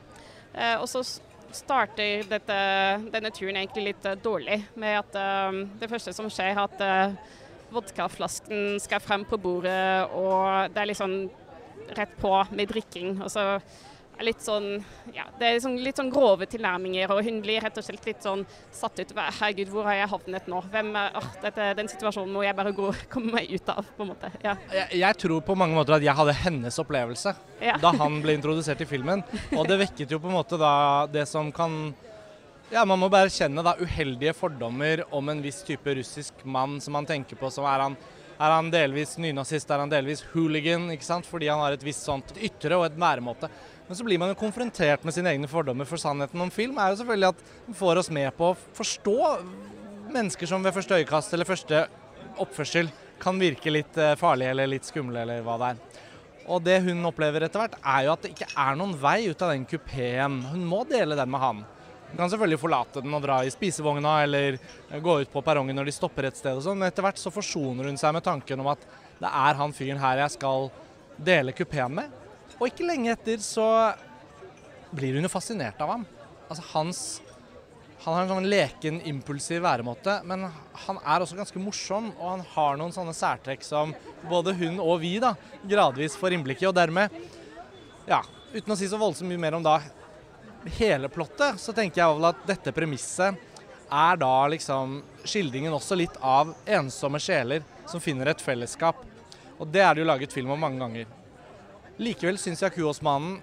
Eh, 0.53 0.77
og 0.77 0.89
så 0.91 1.03
starter 1.51 2.27
dette, 2.29 2.57
denne 3.11 3.31
turen 3.35 3.57
egentlig 3.57 3.89
litt 3.89 4.05
dårlig, 4.23 4.61
med 4.79 5.01
at 5.01 5.17
det 5.81 5.89
første 5.91 6.13
som 6.15 6.29
skjer, 6.31 6.53
er 6.55 6.61
at 6.63 7.73
vodkaflasken 7.75 8.79
skal 8.79 9.03
frem 9.03 9.25
på 9.27 9.39
bordet, 9.43 10.07
og 10.15 10.71
det 10.71 10.79
er 10.79 10.87
litt 10.87 11.01
sånn 11.01 11.25
rett 11.99 12.13
på 12.23 12.31
med 12.55 12.71
drikking. 12.71 13.17
og 13.19 13.33
så 13.35 13.59
litt 14.25 14.43
sånn 14.45 14.69
ja, 15.15 15.25
det 15.39 15.49
er 15.49 15.61
sånn, 15.63 15.77
litt 15.83 15.99
sånn 16.01 16.11
grove 16.13 16.47
tilnærminger, 16.51 17.11
og 17.15 17.23
hun 17.27 17.41
blir 17.45 17.63
rett 17.65 17.79
og 17.81 17.87
slett 17.87 18.07
litt 18.09 18.23
sånn 18.25 18.45
satt 18.75 19.01
ut. 19.01 19.15
Herregud, 19.17 19.71
hvor 19.73 19.89
har 19.89 19.99
jeg 19.99 20.11
havnet 20.13 20.51
nå? 20.51 20.61
Hvem, 20.73 20.93
oh, 21.21 21.31
dette, 21.43 21.71
den 21.79 21.91
situasjonen 21.91 22.35
må 22.35 22.45
jeg 22.45 22.57
bare 22.59 22.75
gå, 22.77 22.93
komme 23.13 23.35
meg 23.39 23.51
ut 23.55 23.73
av, 23.73 23.89
på 23.97 24.07
en 24.07 24.13
måte. 24.13 24.33
Ja. 24.45 24.57
Jeg, 24.75 25.01
jeg, 25.03 25.19
tror 25.25 25.43
på 25.47 25.59
mange 25.59 25.77
måter 25.79 25.99
at 25.99 26.07
jeg 26.07 26.17
hadde 26.21 26.37
hennes 26.45 26.81
opplevelse 26.83 27.35
ja. 27.63 27.79
da 27.83 27.95
han 28.01 28.21
ble 28.25 28.39
introdusert 28.39 28.85
i 28.85 28.89
filmen. 28.89 29.25
Og 29.57 29.67
det 29.69 29.81
vekket 29.87 30.15
jo 30.15 30.21
på 30.23 30.31
en 30.31 30.39
måte 30.39 30.61
da 30.61 30.73
det 31.11 31.27
som 31.31 31.51
kan 31.55 31.93
ja, 32.71 32.85
Man 32.87 33.01
må 33.03 33.09
bare 33.11 33.33
kjenne 33.35 33.65
da 33.67 33.73
uheldige 33.81 34.31
fordommer 34.39 35.03
om 35.17 35.29
en 35.33 35.41
viss 35.43 35.65
type 35.67 35.91
russisk 35.99 36.45
mann 36.47 36.79
som 36.81 36.95
man 36.95 37.09
tenker 37.09 37.39
på 37.39 37.51
som 37.51 37.67
er 37.67 37.83
han 37.83 37.97
er 38.41 38.55
han 38.55 38.71
delvis 38.73 39.19
nynazist, 39.21 39.69
er 39.69 39.83
han 39.83 39.91
delvis 39.93 40.23
hooligan, 40.33 40.87
ikke 40.95 41.05
sant? 41.05 41.29
fordi 41.29 41.51
han 41.51 41.61
har 41.61 41.77
et 41.77 41.85
visst 41.85 42.07
sånt 42.09 42.33
ytre 42.41 42.79
og 42.79 42.87
et 42.87 42.97
væremåte. 42.97 43.51
Men 43.91 43.97
så 43.99 44.05
blir 44.07 44.21
man 44.23 44.31
jo 44.31 44.37
konfrontert 44.39 45.03
med 45.03 45.11
sine 45.11 45.33
egne 45.33 45.49
fordommer, 45.51 45.83
for 45.83 45.99
sannheten 45.99 46.39
om 46.39 46.51
film 46.55 46.77
er 46.79 46.93
jo 46.93 47.01
selvfølgelig 47.01 47.33
at 47.33 47.41
den 47.67 47.75
får 47.75 47.99
oss 47.99 48.11
med 48.15 48.29
på 48.37 48.53
å 48.53 48.59
forstå 48.77 49.17
mennesker 50.15 50.47
som 50.47 50.63
ved 50.63 50.77
første 50.77 51.01
øyekast 51.01 51.35
eller 51.35 51.49
første 51.49 51.81
oppførsel 52.39 52.93
kan 53.19 53.43
virke 53.43 53.73
litt 53.75 53.99
eh, 53.99 54.15
farlige 54.21 54.53
eller 54.55 54.71
litt 54.71 54.87
skumle 54.87 55.25
eller 55.25 55.43
hva 55.43 55.59
det 55.59 55.73
er. 55.73 56.07
Og 56.55 56.63
det 56.63 56.79
hun 56.87 57.03
opplever 57.11 57.49
etter 57.49 57.65
hvert, 57.65 57.75
er 57.83 58.07
jo 58.07 58.15
at 58.15 58.23
det 58.23 58.33
ikke 58.37 58.51
er 58.63 58.79
noen 58.79 58.95
vei 59.03 59.17
ut 59.27 59.43
av 59.43 59.57
den 59.57 59.67
kupeen. 59.75 60.39
Hun 60.55 60.63
må 60.71 60.85
dele 60.87 61.19
den 61.19 61.35
med 61.35 61.43
han. 61.49 61.67
Hun 62.13 62.23
kan 62.23 62.31
selvfølgelig 62.31 62.63
forlate 62.63 63.03
den 63.03 63.19
og 63.19 63.27
dra 63.27 63.43
i 63.43 63.51
spisevogna 63.51 64.21
eller 64.23 64.63
gå 65.03 65.21
ut 65.25 65.35
på 65.35 65.43
perrongen 65.51 65.83
når 65.83 65.91
de 65.91 65.99
stopper 65.99 66.31
et 66.31 66.39
sted 66.39 66.55
og 66.55 66.63
sånn, 66.63 66.79
men 66.79 66.95
etter 66.95 67.03
hvert 67.09 67.19
så 67.19 67.35
forsoner 67.35 67.91
hun 67.91 67.99
seg 67.99 68.15
med 68.15 68.23
tanken 68.31 68.63
om 68.63 68.71
at 68.71 68.87
det 69.19 69.35
er 69.35 69.63
han 69.67 69.75
fyren 69.75 69.99
her 69.99 70.29
jeg 70.29 70.39
skal 70.39 70.71
dele 71.19 71.59
kupeen 71.59 71.99
med. 72.05 72.21
Og 72.61 72.69
ikke 72.69 72.85
lenge 72.85 73.15
etter 73.15 73.41
så 73.41 73.67
blir 74.93 75.17
hun 75.17 75.25
jo 75.25 75.33
fascinert 75.33 75.81
av 75.81 75.95
ham. 75.95 76.07
Altså 76.51 76.65
hans 76.75 77.03
Han 78.01 78.15
har 78.15 78.23
en 78.23 78.31
sånn 78.31 78.47
leken, 78.49 78.99
impulsiv 79.05 79.61
væremåte, 79.61 80.15
men 80.25 80.47
han 80.87 80.99
er 81.05 81.21
også 81.21 81.37
ganske 81.37 81.61
morsom, 81.61 82.07
og 82.17 82.31
han 82.31 82.45
har 82.55 82.79
noen 82.81 82.95
sånne 82.97 83.13
særtrekk 83.13 83.61
som 83.61 83.93
både 84.31 84.55
hun 84.57 84.79
og 84.81 85.03
vi 85.03 85.19
da 85.21 85.35
gradvis 85.69 86.17
får 86.17 86.33
innblikk 86.33 86.65
i, 86.65 86.69
og 86.71 86.79
dermed 86.79 87.13
Ja, 88.09 88.23
uten 88.55 88.73
å 88.73 88.79
si 88.81 88.89
så 88.89 88.97
voldsomt 88.97 89.29
mye 89.29 89.43
mer 89.45 89.59
om 89.59 89.67
da 89.67 89.77
hele 90.81 91.13
plottet, 91.13 91.61
så 91.61 91.77
tenker 91.77 92.01
jeg 92.01 92.17
vel 92.17 92.31
at 92.31 92.41
dette 92.49 92.73
premisset 92.73 93.37
er 93.93 94.17
da 94.25 94.35
liksom 94.49 95.03
skildringen 95.21 95.77
også 95.77 96.01
litt 96.01 96.17
av 96.25 96.57
ensomme 96.65 97.21
sjeler 97.21 97.69
som 97.85 98.01
finner 98.01 98.33
et 98.33 98.41
fellesskap. 98.41 99.05
Og 99.61 99.69
det 99.69 99.85
er 99.85 99.93
det 99.93 100.07
jo 100.07 100.09
laget 100.09 100.33
film 100.33 100.57
om 100.57 100.65
mange 100.65 100.81
ganger. 100.81 101.20
Likevel 102.01 102.39
syns 102.41 102.63
jeg 102.65 102.73
Kuåsmannen 102.73 103.35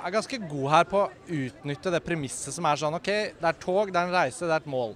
er 0.00 0.12
ganske 0.14 0.38
god 0.48 0.68
her 0.72 0.86
på 0.88 1.02
å 1.02 1.32
utnytte 1.36 1.90
det 1.92 2.00
premisset 2.04 2.54
som 2.54 2.64
er 2.64 2.78
sånn 2.80 2.94
OK, 2.96 3.10
det 3.36 3.48
er 3.50 3.58
tog, 3.60 3.90
det 3.92 3.98
er 4.00 4.08
en 4.08 4.14
reise, 4.14 4.46
det 4.46 4.54
er 4.54 4.62
et 4.62 4.70
mål. 4.72 4.94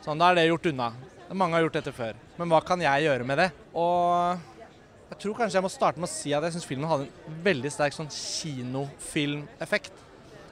Sånn, 0.00 0.16
Da 0.16 0.30
er 0.30 0.38
det 0.38 0.46
gjort 0.46 0.70
unna. 0.70 0.86
Mange 1.32 1.56
har 1.56 1.66
gjort 1.66 1.76
dette 1.76 1.92
før. 1.92 2.16
Men 2.38 2.48
hva 2.48 2.62
kan 2.64 2.80
jeg 2.80 3.04
gjøre 3.04 3.26
med 3.28 3.42
det? 3.42 3.50
Og 3.76 4.40
jeg 5.12 5.18
tror 5.20 5.36
kanskje 5.36 5.58
jeg 5.58 5.66
må 5.66 5.72
starte 5.72 6.00
med 6.00 6.08
å 6.08 6.12
si 6.14 6.32
at 6.32 6.46
jeg 6.48 6.56
syns 6.56 6.68
filmen 6.68 6.88
hadde 6.88 7.10
en 7.10 7.38
veldig 7.44 7.72
sterk 7.74 7.96
sånn 7.96 8.08
kinofilmeffekt. 8.08 9.92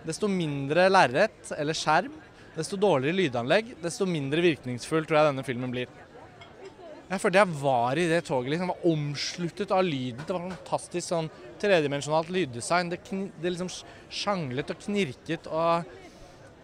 Desto 0.05 0.29
mindre 0.29 0.91
lerret 0.93 1.55
eller 1.57 1.77
skjerm, 1.77 2.13
desto 2.53 2.77
dårligere 2.81 3.17
lydanlegg, 3.17 3.75
desto 3.81 4.05
mindre 4.09 4.45
virkningsfull 4.45 5.09
tror 5.09 5.23
jeg 5.23 5.31
denne 5.33 5.47
filmen 5.49 5.73
blir. 5.73 5.89
Jeg 7.11 7.19
følte 7.19 7.41
jeg 7.41 7.55
var 7.59 7.99
i 7.99 8.07
det 8.07 8.21
toget. 8.29 8.53
liksom, 8.53 8.71
var 8.71 8.85
omsluttet 8.87 9.73
av 9.75 9.83
lyden. 9.83 10.23
Det 10.23 10.35
var 10.35 10.45
fantastisk 10.47 11.09
sånn 11.09 11.31
tredimensjonalt 11.59 12.31
lyddesign. 12.31 12.93
Det, 12.93 13.01
det 13.43 13.51
liksom 13.51 13.71
sjanglet 14.15 14.71
og 14.71 14.79
knirket. 14.85 15.49
og 15.51 15.89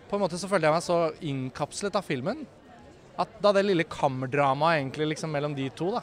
På 0.06 0.16
en 0.16 0.22
måte 0.22 0.38
så 0.38 0.46
følte 0.50 0.70
jeg 0.70 0.76
meg 0.76 0.86
så 0.86 1.00
innkapslet 1.32 1.98
av 1.98 2.06
filmen 2.06 2.46
at 3.16 3.32
da 3.42 3.52
det 3.56 3.64
lille 3.64 3.86
kammerdramaet 3.88 4.82
egentlig 4.82 5.14
liksom 5.14 5.32
mellom 5.32 5.54
de 5.56 5.70
to, 5.72 5.88
da, 5.94 6.02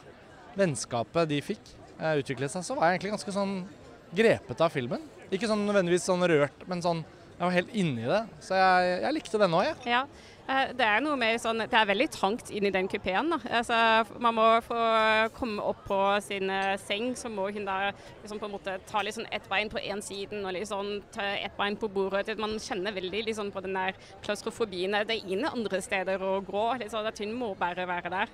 vennskapet 0.58 1.28
de 1.30 1.38
fikk, 1.46 1.62
eh, 2.00 2.16
utviklet 2.18 2.50
seg, 2.50 2.64
så 2.66 2.74
var 2.74 2.88
jeg 2.88 2.98
egentlig 2.98 3.12
ganske 3.14 3.34
sånn 3.36 3.52
grepet 4.18 4.62
av 4.66 4.74
filmen. 4.74 5.02
Ikke 5.30 5.46
sånn 5.50 5.62
nødvendigvis 5.62 6.08
sånn 6.10 6.26
rørt, 6.26 6.66
men 6.66 6.82
sånn 6.82 7.04
jeg 7.34 7.42
var 7.42 7.54
helt 7.54 7.72
inni 7.74 8.04
det. 8.06 8.20
Så 8.44 8.58
jeg, 8.58 8.90
jeg 9.02 9.16
likte 9.16 9.40
den 9.42 9.56
òg, 9.58 9.64
jeg. 9.66 9.78
Ja. 9.90 10.02
Eh, 10.48 10.72
Det 10.76 10.86
er 10.86 11.02
noe 11.04 11.16
med 11.20 11.40
sånn 11.42 11.64
Det 11.64 11.78
er 11.78 11.88
veldig 11.88 12.08
trangt 12.14 12.50
i 12.54 12.60
den 12.64 12.88
kupeen. 12.90 13.32
Altså, 13.44 13.76
man 14.22 14.36
må 14.36 14.46
få 14.66 14.80
komme 15.36 15.62
opp 15.62 15.84
på 15.88 16.00
sin 16.24 16.50
eh, 16.52 16.74
seng, 16.80 17.12
så 17.18 17.30
må 17.32 17.48
hun 17.54 17.66
da 17.68 17.78
liksom 18.22 18.40
på 18.42 18.48
en 18.48 18.54
måte 18.56 18.76
ta 18.88 19.02
litt 19.02 19.18
sånn 19.18 19.30
ett 19.34 19.48
bein 19.50 19.72
på 19.72 19.82
én 19.82 20.02
siden 20.04 20.44
og 20.44 20.54
liksom 20.56 20.94
ta 21.14 21.26
ett 21.36 21.56
bein 21.58 21.78
på 21.80 21.90
bordet. 21.92 22.38
Man 22.40 22.58
kjenner 22.62 22.96
veldig 22.96 23.24
liksom 23.30 23.52
på 23.54 23.64
den 23.64 23.76
der 23.78 23.98
klaustrofobien. 24.24 24.96
Det 25.04 25.18
er 25.18 25.26
ingen 25.26 25.48
andre 25.50 25.82
steder 25.84 26.22
å 26.22 26.38
gå. 26.44 26.66
Liksom, 26.84 27.06
at 27.06 27.24
hun 27.24 27.36
må 27.38 27.54
bare 27.58 27.88
være 27.88 28.12
der. 28.12 28.32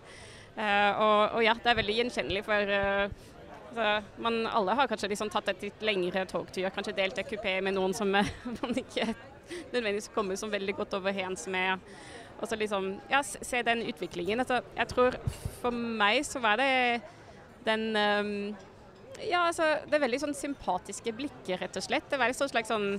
Eh, 0.56 0.92
og, 0.98 1.36
og 1.38 1.44
ja, 1.46 1.54
det 1.54 1.70
er 1.70 1.78
veldig 1.78 2.00
gjenkjennelig 2.02 2.46
for 2.46 2.78
eh, 2.78 3.26
Altså, 3.70 4.02
man, 4.18 4.46
alle 4.50 4.74
har 4.74 4.88
kanskje 4.90 5.12
liksom 5.12 5.28
tatt 5.30 5.52
et 5.52 5.60
litt 5.68 5.82
lengre 5.86 6.24
togtur, 6.26 6.64
kanskje 6.74 6.96
delt 6.96 7.20
et 7.22 7.28
kupé 7.30 7.52
med 7.62 7.76
noen 7.76 7.92
som 7.94 8.10
man 8.14 8.72
ikke 8.82 9.12
nødvendigvis 9.72 10.10
kommer 10.14 10.38
så 10.38 10.48
veldig 10.50 10.76
godt 10.80 10.96
overens 11.00 11.46
med. 11.50 11.78
Og 12.40 12.48
så 12.48 12.56
liksom, 12.56 12.94
ja, 13.10 13.22
se 13.22 13.62
den 13.62 13.84
utviklingen. 13.88 14.40
Altså, 14.40 14.60
jeg 14.76 14.88
tror 14.88 15.16
for 15.60 15.70
meg 15.70 16.24
så 16.26 16.40
var 16.40 16.60
det 16.60 17.00
den 17.66 17.96
um, 17.96 18.56
Ja, 19.20 19.46
altså, 19.46 19.74
det 19.84 19.98
er 19.98 20.06
veldig 20.06 20.20
sånn 20.22 20.36
sympatiske 20.36 21.12
blikket, 21.12 21.58
rett 21.60 21.76
og 21.76 21.84
slett. 21.84 22.06
Det 22.08 22.18
var 22.20 22.32
sånn 22.32 22.48
slags 22.48 22.72
sånn 22.72 22.94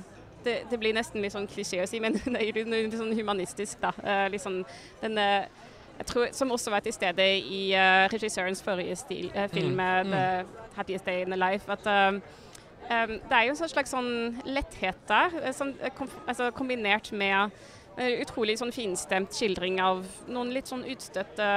det, 0.45 0.63
det 0.69 0.77
blir 0.81 0.93
nesten 0.93 1.21
litt 1.21 1.33
sånn 1.33 1.49
klisjé 1.49 1.81
å 1.83 1.87
si, 1.89 1.99
men 2.01 2.13
det 2.17 2.37
er 2.37 2.49
jo 2.49 2.65
litt 2.65 2.97
sånn 2.97 3.15
humanistisk, 3.17 3.81
da. 3.81 3.93
Uh, 4.01 4.27
litt 4.33 4.43
sånn 4.43 4.61
den 5.01 5.17
uh, 5.17 5.49
jeg 5.97 6.07
tror, 6.09 6.29
som 6.33 6.53
også 6.53 6.71
var 6.73 6.81
til 6.85 6.93
stede 6.95 7.25
i 7.45 7.63
uh, 7.77 8.07
regissørens 8.09 8.63
forrige 8.65 8.95
stil, 8.97 9.27
film, 9.53 9.75
Mm, 9.77 10.07
mm. 10.07 10.13
The 10.13 10.77
Happiest 10.77 11.05
Day 11.05 11.21
in 11.21 11.29
the 11.29 11.37
Life. 11.37 11.69
At, 11.69 11.85
det 12.91 13.35
er 13.37 13.45
jo 13.47 13.53
en 13.55 13.69
slags 13.71 13.93
sånn 13.93 14.41
letthet 14.47 14.99
der, 15.07 15.35
eh, 15.41 15.53
sånn, 15.55 15.75
eh, 15.81 16.03
altså, 16.27 16.51
kombinert 16.55 17.11
med 17.15 17.51
en 17.97 18.21
utrolig 18.23 18.57
sånn 18.59 18.71
finstemt 18.71 19.35
skildring 19.35 19.81
av 19.83 20.05
noen 20.31 20.53
litt 20.55 20.69
sånn 20.69 20.85
utstøtte 20.87 21.47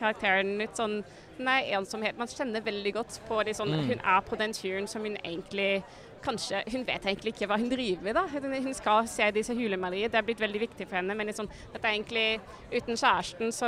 karakterer. 0.00 0.44
Litt 0.58 0.78
sånn 0.80 1.02
nei, 1.38 1.72
ensomhet. 1.76 2.16
Man 2.18 2.30
kjenner 2.30 2.64
veldig 2.64 2.94
godt 2.96 3.20
på 3.28 3.42
det 3.44 3.56
sånn, 3.56 3.72
Mm. 3.72 3.86
Hun 3.88 4.00
er 4.00 4.20
på 4.20 4.38
den 4.38 4.52
turen 4.52 4.88
som 4.88 5.02
hun 5.02 5.16
egentlig 5.24 5.82
Kanskje, 6.22 6.62
Hun 6.70 6.84
vet 6.84 7.02
egentlig 7.02 7.34
ikke 7.34 7.48
hva 7.48 7.58
hun 7.58 7.68
driver 7.68 8.02
med. 8.02 8.14
da. 8.14 8.26
Hun 8.28 8.62
hun 8.62 8.74
skal 8.74 9.08
se 9.08 9.28
disse 9.32 9.52
hulemaleriene. 9.52 10.08
Det 10.08 10.14
er 10.14 10.22
blitt 10.22 10.38
veldig 10.38 10.60
viktig 10.60 10.86
for 10.86 10.96
henne. 10.96 11.16
Men 11.16 11.26
liksom, 11.26 11.48
at 11.74 11.82
det 11.82 11.90
egentlig, 11.90 12.40
uten 12.70 12.94
kjæresten 12.94 13.50
så 13.50 13.66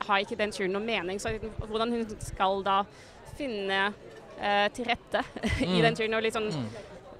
har 0.00 0.18
ikke 0.18 0.36
den 0.36 0.50
turen 0.50 0.72
noen 0.72 0.86
mening. 0.86 1.20
Så 1.20 1.38
hvordan 1.68 1.92
hun 1.92 2.16
skal 2.18 2.64
da 2.64 2.82
finne 3.38 3.94
eh, 4.40 4.68
til 4.74 4.84
rette 4.88 5.22
i 5.60 5.66
Mm. 5.78 5.82
den 5.82 5.94
turen. 5.98 6.14
Og, 6.14 6.22
litt 6.22 6.34
sånn, 6.34 6.50
Mm. 6.52 6.66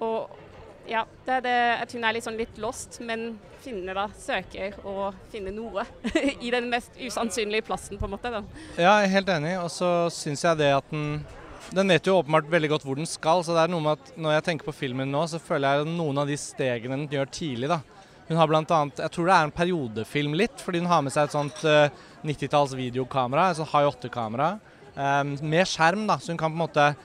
og 0.01 0.41
ja, 0.87 1.03
det 1.25 1.33
er 1.39 1.41
det 1.41 1.55
at 1.81 1.91
hun 1.93 2.03
er 2.03 2.13
litt 2.13 2.23
sånn 2.23 2.37
litt 2.37 2.57
lost, 2.61 2.99
men 3.01 3.39
finner 3.65 3.95
da, 3.97 4.07
søker 4.13 4.75
å 4.85 5.07
finne 5.31 5.49
noe 5.51 5.81
i 6.45 6.51
den 6.53 6.69
mest 6.69 6.91
usannsynlige 7.01 7.65
plassen, 7.65 7.97
på 7.97 8.05
en 8.05 8.11
måte. 8.13 8.29
da. 8.29 8.43
Ja, 8.77 8.99
jeg 9.01 9.09
er 9.09 9.15
helt 9.15 9.31
enig. 9.33 9.55
Og 9.63 9.71
så 9.73 9.89
syns 10.13 10.43
jeg 10.45 10.57
det 10.61 10.73
at 10.75 10.91
den 10.91 11.25
Den 11.73 11.87
vet 11.89 12.05
jo 12.05 12.19
åpenbart 12.21 12.45
veldig 12.45 12.69
godt 12.69 12.83
hvor 12.85 12.95
den 12.95 13.07
skal. 13.09 13.39
Så 13.41 13.55
det 13.55 13.63
er 13.63 13.71
noe 13.73 13.81
med 13.81 13.97
at 13.97 14.11
når 14.21 14.35
jeg 14.35 14.43
tenker 14.45 14.65
på 14.69 14.73
filmen 14.77 15.09
nå, 15.09 15.23
så 15.27 15.39
føler 15.41 15.79
jeg 15.79 15.87
noen 15.97 16.19
av 16.21 16.27
de 16.29 16.35
stegene 16.37 16.93
den 16.93 17.07
gjør 17.09 17.25
tidlig, 17.33 17.67
da. 17.71 17.79
Hun 18.27 18.37
har 18.37 18.47
blant 18.47 18.69
annet 18.69 18.97
Jeg 19.01 19.09
tror 19.15 19.25
det 19.25 19.33
er 19.33 19.47
en 19.47 19.51
periodefilm 19.57 20.35
litt, 20.37 20.61
fordi 20.61 20.83
hun 20.83 20.91
har 20.91 21.01
med 21.01 21.11
seg 21.15 21.23
et 21.25 21.33
sånt 21.33 21.63
uh, 21.65 21.89
90-talls 22.23 22.75
videokamera, 22.77 23.47
et 23.49 23.57
sånt 23.57 23.71
high 23.73 23.89
8-kamera, 23.89 24.51
eh, 24.59 24.74
med 24.95 25.67
skjerm, 25.67 26.05
da. 26.07 26.15
Så 26.19 26.31
hun 26.31 26.39
kan 26.39 26.53
på 26.53 26.55
en 26.55 26.67
måte 26.67 26.95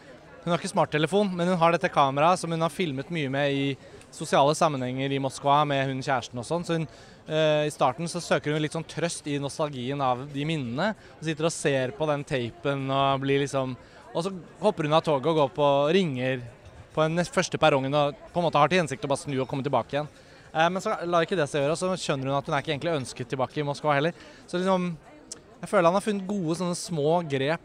Hun 0.40 0.54
har 0.54 0.58
ikke 0.58 0.70
smarttelefon, 0.72 1.34
men 1.36 1.50
hun 1.52 1.58
har 1.60 1.74
dette 1.74 1.90
kameraet 1.92 2.40
som 2.40 2.48
hun 2.48 2.62
har 2.64 2.72
filmet 2.72 3.10
mye 3.12 3.28
med 3.28 3.52
i 3.52 3.64
sosiale 4.10 4.54
sammenhenger 4.56 5.12
i 5.12 5.18
Moskva 5.20 5.66
med 5.68 5.84
hun 5.84 6.00
kjæresten 6.00 6.40
og 6.40 6.46
sånn. 6.48 6.64
Så 6.64 6.78
hun, 6.78 6.86
eh, 7.28 7.66
i 7.66 7.74
starten 7.74 8.08
så 8.08 8.22
søker 8.24 8.54
hun 8.54 8.62
litt 8.62 8.72
sånn 8.72 8.88
trøst 8.88 9.28
i 9.28 9.36
nostalgien 9.38 10.00
av 10.00 10.24
de 10.32 10.46
minnene. 10.48 10.94
Og 11.18 11.28
sitter 11.28 11.44
og 11.44 11.52
ser 11.52 11.92
på 11.92 12.08
den 12.08 12.24
tapen 12.24 12.90
og 12.90 13.20
blir 13.20 13.44
liksom 13.44 13.76
Og 14.12 14.24
så 14.24 14.32
hopper 14.60 14.88
hun 14.88 14.92
av 14.92 15.04
toget 15.04 15.26
og 15.30 15.36
går 15.36 15.50
på 15.54 15.66
ringer 15.94 16.40
på 16.92 17.04
den 17.06 17.22
første 17.22 17.58
perrongen 17.62 17.94
og 17.94 18.16
på 18.32 18.40
en 18.40 18.46
måte 18.48 18.58
har 18.58 18.66
til 18.66 18.80
hensikt 18.82 19.04
å 19.06 19.10
bare 19.12 19.22
snu 19.22 19.36
og 19.38 19.46
komme 19.46 19.62
tilbake 19.62 19.94
igjen. 19.94 20.08
Eh, 20.52 20.66
men 20.66 20.82
så 20.82 20.96
lar 21.06 21.22
ikke 21.22 21.38
det 21.38 21.46
seg 21.46 21.62
gjøre, 21.62 21.76
og 21.76 21.78
så 21.78 21.94
skjønner 21.94 22.26
hun 22.30 22.38
at 22.38 22.48
hun 22.48 22.56
er 22.56 22.64
ikke 22.64 22.74
egentlig 22.74 22.96
ønsket 22.98 23.30
tilbake 23.30 23.60
i 23.62 23.66
Moskva 23.66 23.94
heller. 23.94 24.16
Så 24.50 24.58
liksom 24.58 24.96
Jeg 25.60 25.68
føler 25.68 25.90
han 25.90 25.98
har 25.98 26.00
funnet 26.00 26.26
gode 26.26 26.54
sånne 26.56 26.74
små 26.74 27.18
grep. 27.28 27.60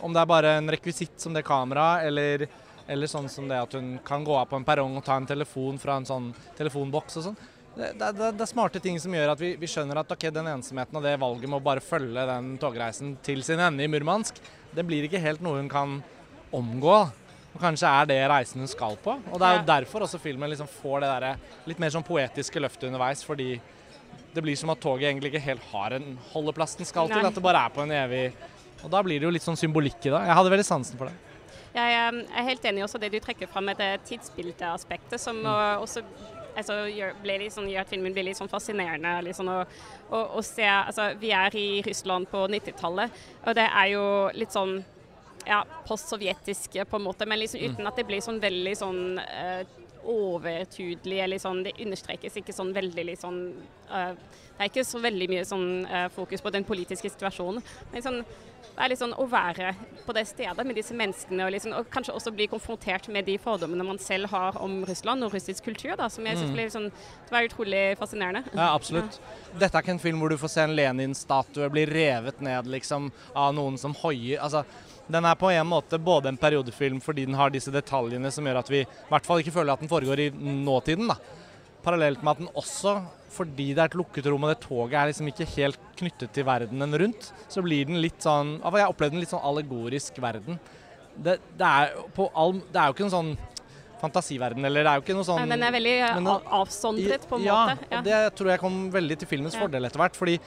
Om 0.00 0.12
det 0.14 0.22
er 0.22 0.28
bare 0.30 0.56
en 0.58 0.72
rekvisitt 0.72 1.20
som 1.20 1.36
det 1.36 1.44
kameraet, 1.46 2.08
eller, 2.08 2.46
eller 2.90 3.10
sånn 3.10 3.28
som 3.32 3.48
det 3.48 3.60
at 3.60 3.76
hun 3.76 3.94
kan 4.06 4.24
gå 4.26 4.36
av 4.36 4.50
på 4.50 4.58
en 4.60 4.66
perrong 4.66 4.98
og 4.98 5.06
ta 5.06 5.18
en 5.20 5.28
telefon 5.28 5.80
fra 5.80 5.98
en 6.00 6.08
sånn 6.08 6.30
telefonboks 6.58 7.20
og 7.20 7.28
sånn. 7.30 7.40
Det, 7.70 7.92
det, 8.00 8.08
det, 8.18 8.42
er 8.42 8.50
smarte 8.50 8.80
ting 8.82 8.96
som 9.00 9.14
gjør 9.14 9.30
at 9.32 9.40
vi, 9.40 9.52
vi 9.60 9.68
skjønner 9.70 10.00
at 10.02 10.10
ok, 10.10 10.26
den 10.34 10.48
ensomheten 10.50 10.98
og 10.98 11.04
det 11.06 11.14
valget 11.22 11.48
med 11.48 11.60
å 11.60 11.64
bare 11.64 11.84
følge 11.84 12.24
den 12.28 12.56
togreisen 12.60 13.14
til 13.24 13.44
sin 13.46 13.62
ende 13.62 13.86
i 13.86 13.90
Murmansk, 13.90 14.40
det 14.74 14.84
blir 14.86 15.06
ikke 15.06 15.22
helt 15.22 15.42
noe 15.44 15.60
hun 15.60 15.70
kan 15.70 16.00
omgå. 16.56 16.96
Og 17.50 17.58
kanskje 17.62 17.88
er 17.90 18.08
det 18.10 18.18
reisen 18.30 18.62
hun 18.62 18.70
skal 18.70 18.98
på. 19.02 19.16
Og 19.30 19.40
det 19.40 19.46
er 19.46 19.58
jo 19.58 19.68
derfor 19.70 20.06
også 20.06 20.20
filmen 20.22 20.50
liksom 20.50 20.68
får 20.70 21.02
det 21.02 21.12
der 21.12 21.70
litt 21.70 21.82
mer 21.82 21.94
sånn 21.94 22.06
poetiske 22.06 22.62
løftet 22.62 22.90
underveis, 22.90 23.24
fordi 23.26 23.54
det 24.34 24.42
blir 24.44 24.58
som 24.58 24.70
at 24.70 24.82
toget 24.82 25.08
egentlig 25.08 25.32
ikke 25.32 25.42
helt 25.42 25.64
har 25.72 25.96
en 25.96 26.14
holdeplass 26.30 26.76
den 26.78 26.86
skal 26.86 27.10
til, 27.10 27.26
at 27.26 27.34
det 27.34 27.42
bare 27.42 27.64
er 27.66 27.74
på 27.74 27.82
en 27.82 27.94
evig 27.94 28.24
Og 28.84 28.92
da 28.92 29.02
blir 29.04 29.20
det 29.20 29.28
jo 29.28 29.32
litt 29.34 29.46
sånn 29.46 29.58
symbolikk 29.58 30.00
i 30.06 30.12
det. 30.12 30.20
Jeg 30.28 30.38
hadde 30.38 30.52
veldig 30.54 30.66
sansen 30.66 31.00
for 31.00 31.10
det. 31.10 31.30
Jeg 31.74 31.94
eh, 31.94 32.20
er 32.34 32.48
helt 32.48 32.64
enig 32.66 32.84
også 32.86 32.98
det 33.02 33.12
du 33.14 33.20
trekker 33.22 33.50
fram 33.50 33.68
med 33.70 33.78
det 33.78 33.92
tidsbildeaspektet, 34.08 35.20
som 35.22 35.38
eh, 35.46 35.82
også 35.82 36.02
altså, 36.58 36.78
gjør, 36.90 37.14
litt 37.26 37.54
sånn, 37.54 37.68
gjør 37.70 37.84
at 37.84 37.92
filmen 37.92 38.14
blir 38.16 38.26
litt 38.26 38.40
sånn 38.40 38.50
fascinerende. 38.50 39.16
Litt 39.26 39.38
sånn, 39.38 39.50
og, 39.52 39.76
og, 40.10 40.38
å 40.40 40.44
se, 40.46 40.66
altså, 40.66 41.12
vi 41.20 41.34
er 41.36 41.58
i 41.58 41.68
Russland 41.86 42.30
på 42.30 42.46
90-tallet, 42.50 43.20
og 43.44 43.58
det 43.58 43.68
er 43.68 43.92
jo 43.94 44.06
litt 44.38 44.56
sånn 44.56 44.80
ja, 45.46 45.62
postsovjetiske 45.86 46.84
på 46.84 46.98
en 46.98 47.06
måte, 47.06 47.28
men 47.28 47.40
liksom 47.40 47.62
uten 47.62 47.88
at 47.88 47.96
det 47.96 48.06
blir 48.08 48.20
sånn 48.24 48.40
veldig 48.42 48.74
sånn 48.76 49.02
eh, 49.22 49.62
overtydelig. 50.04 51.18
Eller 51.24 51.38
sånn, 51.42 51.64
det 51.66 51.76
understrekes 51.80 52.36
ikke 52.40 52.54
sånn 52.56 52.74
veldig 52.76 53.04
liksom, 53.12 53.40
eh, 53.90 54.14
Det 54.60 54.66
er 54.66 54.68
ikke 54.74 54.84
så 54.84 54.98
veldig 55.00 55.26
mye 55.32 55.42
sånn 55.48 55.86
uh, 55.88 56.08
fokus 56.12 56.42
på 56.44 56.50
den 56.52 56.64
politiske 56.68 57.08
situasjonen. 57.08 57.62
Men 57.94 58.02
sånn, 58.04 58.18
det 58.60 58.82
er 58.84 58.90
litt 58.92 59.00
sånn 59.00 59.14
å 59.16 59.24
være 59.24 59.70
på 60.04 60.12
det 60.12 60.26
stedet 60.28 60.66
med 60.68 60.76
disse 60.76 60.92
menneskene, 60.92 61.46
og, 61.46 61.52
liksom, 61.54 61.72
og 61.78 61.88
kanskje 61.88 62.12
også 62.12 62.32
bli 62.36 62.44
konfrontert 62.52 63.08
med 63.08 63.24
de 63.24 63.38
fordommene 63.40 63.86
man 63.88 63.96
selv 63.98 64.28
har 64.28 64.58
om 64.60 64.82
Russland 64.84 65.24
og 65.24 65.32
russisk 65.32 65.64
kultur, 65.64 65.96
da, 65.96 66.10
som 66.12 66.28
jeg 66.28 66.36
synes 66.36 66.50
Mm. 66.50 66.58
blir 66.58 66.68
sånn, 66.68 66.90
det 66.92 67.32
var 67.32 67.48
utrolig 67.48 67.96
fascinerende. 67.96 68.44
Ja, 68.52 68.74
absolutt. 68.74 69.18
Dette 69.58 69.78
er 69.78 69.80
ikke 69.82 69.96
en 69.96 69.98
film 69.98 70.20
hvor 70.20 70.28
du 70.28 70.36
får 70.36 70.50
se 70.50 70.60
en 70.60 70.76
Lenin-statue 70.76 71.70
bli 71.72 71.86
revet 71.86 72.40
ned 72.44 72.66
liksom, 72.66 73.10
av 73.34 73.54
noen 73.54 73.78
som 73.78 73.94
hoier. 73.94 74.38
Altså, 74.44 74.66
den 75.12 75.26
er 75.28 75.38
på 75.38 75.50
en 75.52 75.68
måte 75.68 75.98
både 76.02 76.30
en 76.32 76.38
periodefilm 76.40 77.00
fordi 77.04 77.26
den 77.28 77.38
har 77.38 77.52
disse 77.52 77.72
detaljene 77.74 78.30
som 78.32 78.46
gjør 78.46 78.60
at 78.62 78.72
vi 78.72 78.82
i 78.84 78.88
hvert 79.10 79.26
fall 79.28 79.42
ikke 79.42 79.54
føler 79.54 79.74
at 79.74 79.82
den 79.84 79.90
foregår 79.90 80.24
i 80.26 80.30
nåtiden. 80.34 81.10
da. 81.10 81.18
Parallelt 81.84 82.22
med 82.22 82.32
at 82.32 82.42
den 82.42 82.50
også, 82.60 82.96
fordi 83.32 83.70
det 83.72 83.80
er 83.84 83.88
et 83.90 83.96
lukket 83.96 84.26
rom 84.28 84.44
og 84.44 84.52
det 84.52 84.60
toget 84.66 84.98
er 85.00 85.10
liksom 85.10 85.30
ikke 85.32 85.48
helt 85.54 85.78
knyttet 85.96 86.34
til 86.36 86.44
verdenen 86.44 86.98
rundt, 87.04 87.30
så 87.48 87.62
blir 87.64 87.86
den 87.88 88.00
litt 88.02 88.20
sånn 88.24 88.58
Jeg 88.60 88.90
opplevde 88.90 89.16
den 89.16 89.24
litt 89.24 89.32
sånn 89.32 89.46
allegorisk 89.48 90.18
verden. 90.20 90.58
Det, 91.16 91.38
det, 91.58 91.66
er, 91.66 91.94
all, 92.34 92.60
det 92.72 92.80
er 92.80 92.90
jo 92.90 92.96
ikke 92.96 93.08
en 93.08 93.16
sånn 93.16 93.32
fantasiverden, 94.00 94.64
eller 94.64 94.84
det 94.84 94.90
er 94.90 95.00
jo 95.00 95.04
ikke 95.04 95.16
noe 95.18 95.28
sånn 95.28 95.42
Nei, 95.42 95.50
den 95.52 95.64
er 95.66 95.74
veldig 95.76 95.94
men 96.16 96.28
avsondret 96.60 97.26
på 97.28 97.36
en 97.40 97.44
ja, 97.44 97.60
måte. 97.68 97.88
og 97.98 98.06
det 98.06 98.20
tror 98.38 98.52
jeg 98.54 98.62
kom 98.62 98.78
veldig 98.94 99.18
til 99.20 99.28
filmens 99.28 99.56
Ja. 99.56 99.64
fordel 99.64 99.88
etter 99.88 100.00
hvert. 100.00 100.16
Fordi 100.16 100.38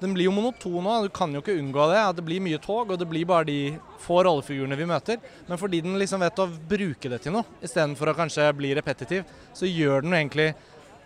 den 0.00 0.14
blir 0.16 0.26
jo 0.28 0.32
monoton 0.34 0.80
nå, 0.84 0.96
du 1.04 1.12
kan 1.12 1.32
jo 1.34 1.42
ikke 1.42 1.58
unngå 1.60 1.86
det. 1.92 2.00
at 2.00 2.16
Det 2.16 2.24
blir 2.24 2.42
mye 2.42 2.60
tog, 2.62 2.90
og 2.90 2.98
det 2.98 3.08
blir 3.08 3.28
bare 3.28 3.48
de 3.48 3.60
få 4.00 4.22
rollefigurene 4.24 4.78
vi 4.78 4.88
møter. 4.88 5.20
Men 5.48 5.60
fordi 5.60 5.82
den 5.84 5.98
liksom 6.00 6.24
vet 6.24 6.40
å 6.40 6.48
bruke 6.48 7.12
det 7.12 7.20
til 7.24 7.36
noe, 7.36 7.60
istedenfor 7.60 8.12
å 8.12 8.16
kanskje 8.18 8.48
bli 8.56 8.72
repetitiv, 8.78 9.28
så 9.52 9.68
gjør 9.68 10.06
den 10.06 10.14
jo 10.14 10.20
egentlig 10.22 10.48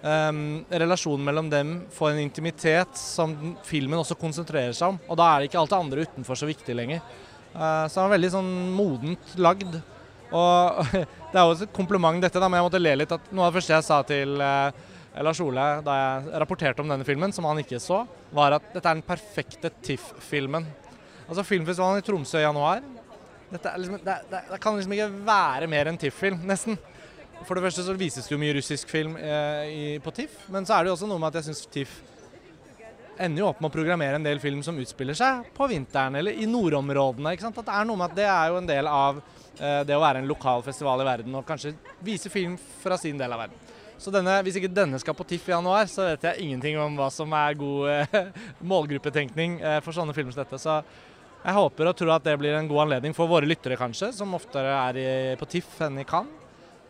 um, 0.04 0.62
relasjonen 0.70 1.26
mellom 1.26 1.50
dem 1.50 1.74
får 1.94 2.12
en 2.12 2.22
intimitet 2.22 2.94
som 2.98 3.34
filmen 3.66 3.98
også 3.98 4.18
konsentrerer 4.20 4.76
seg 4.76 4.94
om. 4.94 5.02
Og 5.08 5.18
da 5.18 5.30
er 5.30 5.42
det 5.42 5.50
ikke 5.50 5.62
alt 5.64 5.74
det 5.74 5.82
andre 5.82 6.06
utenfor 6.06 6.38
så 6.38 6.48
viktig 6.48 6.78
lenger. 6.78 7.02
Uh, 7.54 7.86
så 7.88 8.00
den 8.00 8.06
er 8.06 8.16
veldig 8.16 8.34
sånn 8.36 8.54
modent 8.78 9.36
lagd. 9.42 9.78
Og 10.34 10.82
det 11.32 11.38
er 11.38 11.44
jo 11.44 11.58
et 11.58 11.74
kompliment 11.74 12.22
dette, 12.22 12.38
da, 12.38 12.48
men 12.48 12.62
jeg 12.62 12.70
måtte 12.70 12.82
le 12.82 12.98
litt 13.02 13.14
at 13.18 13.30
noe 13.32 13.46
av 13.46 13.52
det 13.52 13.58
første 13.58 13.74
jeg 13.74 13.88
sa 13.90 14.02
til 14.06 14.38
uh, 14.38 14.92
Lars 15.22 15.40
Ole 15.44 15.66
da 15.86 15.96
jeg 15.98 16.40
rapporterte 16.42 16.82
om 16.82 16.90
denne 16.90 17.06
filmen, 17.06 17.32
som 17.34 17.46
han 17.46 17.60
ikke 17.62 17.78
så, 17.82 18.02
var 18.34 18.56
at 18.58 18.72
dette 18.72 18.82
er 18.82 18.98
den 18.98 19.06
perfekte 19.06 19.70
TIFF-filmen. 19.84 20.66
Altså 21.28 21.44
Filmfestivalen 21.46 22.02
i 22.02 22.06
Tromsø 22.06 22.40
i 22.40 22.46
januar. 22.46 22.82
Liksom, 23.54 24.00
det, 24.02 24.16
det, 24.30 24.40
det, 24.50 24.58
kan 24.60 24.74
liksom 24.74 24.96
ikke 24.96 25.12
være 25.28 25.68
mer 25.70 25.90
enn 25.90 26.00
TIFF-film, 26.00 26.42
nesten. 26.48 26.80
For 27.44 27.54
det 27.54 27.66
første 27.66 27.84
så 27.86 27.94
vises 27.98 28.26
det 28.26 28.34
jo 28.34 28.40
mye 28.40 28.56
russisk 28.56 28.90
film 28.90 29.14
eh, 29.20 29.62
i, 29.68 29.86
på 30.02 30.12
TIFF, 30.14 30.48
men 30.54 30.66
så 30.66 30.76
er 30.76 30.84
det 30.84 30.92
jo 30.92 30.98
også 30.98 31.08
noe 31.10 31.20
med 31.22 31.30
at 31.30 31.40
jeg 31.40 31.50
syns 31.50 31.64
TIFF 31.70 31.94
ender 33.20 33.44
jo 33.44 33.48
opp 33.50 33.60
med 33.62 33.70
å 33.70 33.74
programmere 33.74 34.18
en 34.18 34.26
del 34.26 34.40
film 34.42 34.62
som 34.66 34.78
utspiller 34.80 35.14
seg 35.14 35.46
på 35.54 35.68
vinteren 35.70 36.18
eller 36.18 36.34
i 36.34 36.48
nordområdene. 36.50 37.34
ikke 37.34 37.46
sant? 37.46 37.60
At 37.60 37.68
Det 37.68 37.76
er 37.76 37.86
noe 37.86 38.00
med 38.00 38.10
at 38.10 38.16
det 38.18 38.26
er 38.26 38.50
jo 38.50 38.58
en 38.58 38.70
del 38.70 38.90
av 38.90 39.20
eh, 39.58 39.82
det 39.86 39.96
å 39.96 40.02
være 40.02 40.22
en 40.22 40.30
lokal 40.30 40.64
festival 40.66 41.04
i 41.04 41.06
verden 41.08 41.38
og 41.38 41.46
kanskje 41.46 41.74
vise 42.04 42.32
film 42.32 42.56
fra 42.82 42.98
sin 42.98 43.18
del 43.20 43.32
av 43.32 43.44
verden. 43.44 43.73
Så 43.98 44.12
denne, 44.12 44.36
hvis 44.44 44.58
ikke 44.58 44.72
denne 44.74 44.98
skal 45.00 45.16
på 45.16 45.26
TIFF 45.28 45.48
i 45.48 45.54
januar, 45.54 45.88
så 45.90 46.10
vet 46.10 46.26
jeg 46.28 46.44
ingenting 46.44 46.78
om 46.82 46.96
hva 46.98 47.08
som 47.14 47.32
er 47.38 47.58
god 47.58 47.90
eh, 47.92 48.30
målgruppetenkning 48.72 49.60
eh, 49.62 49.80
for 49.84 49.96
sånne 49.96 50.14
filmer 50.16 50.34
som 50.34 50.42
dette. 50.42 50.60
Så 50.60 50.78
jeg 51.44 51.56
håper 51.58 51.90
og 51.90 51.98
tror 51.98 52.14
at 52.16 52.26
det 52.26 52.38
blir 52.40 52.56
en 52.58 52.68
god 52.70 52.86
anledning 52.86 53.14
for 53.16 53.30
våre 53.30 53.48
lyttere, 53.48 53.78
kanskje, 53.80 54.10
som 54.16 54.34
oftere 54.36 54.72
er 54.72 55.38
på 55.40 55.48
TIFF 55.50 55.82
enn 55.86 56.00
i 56.02 56.08
Cannes. 56.08 56.40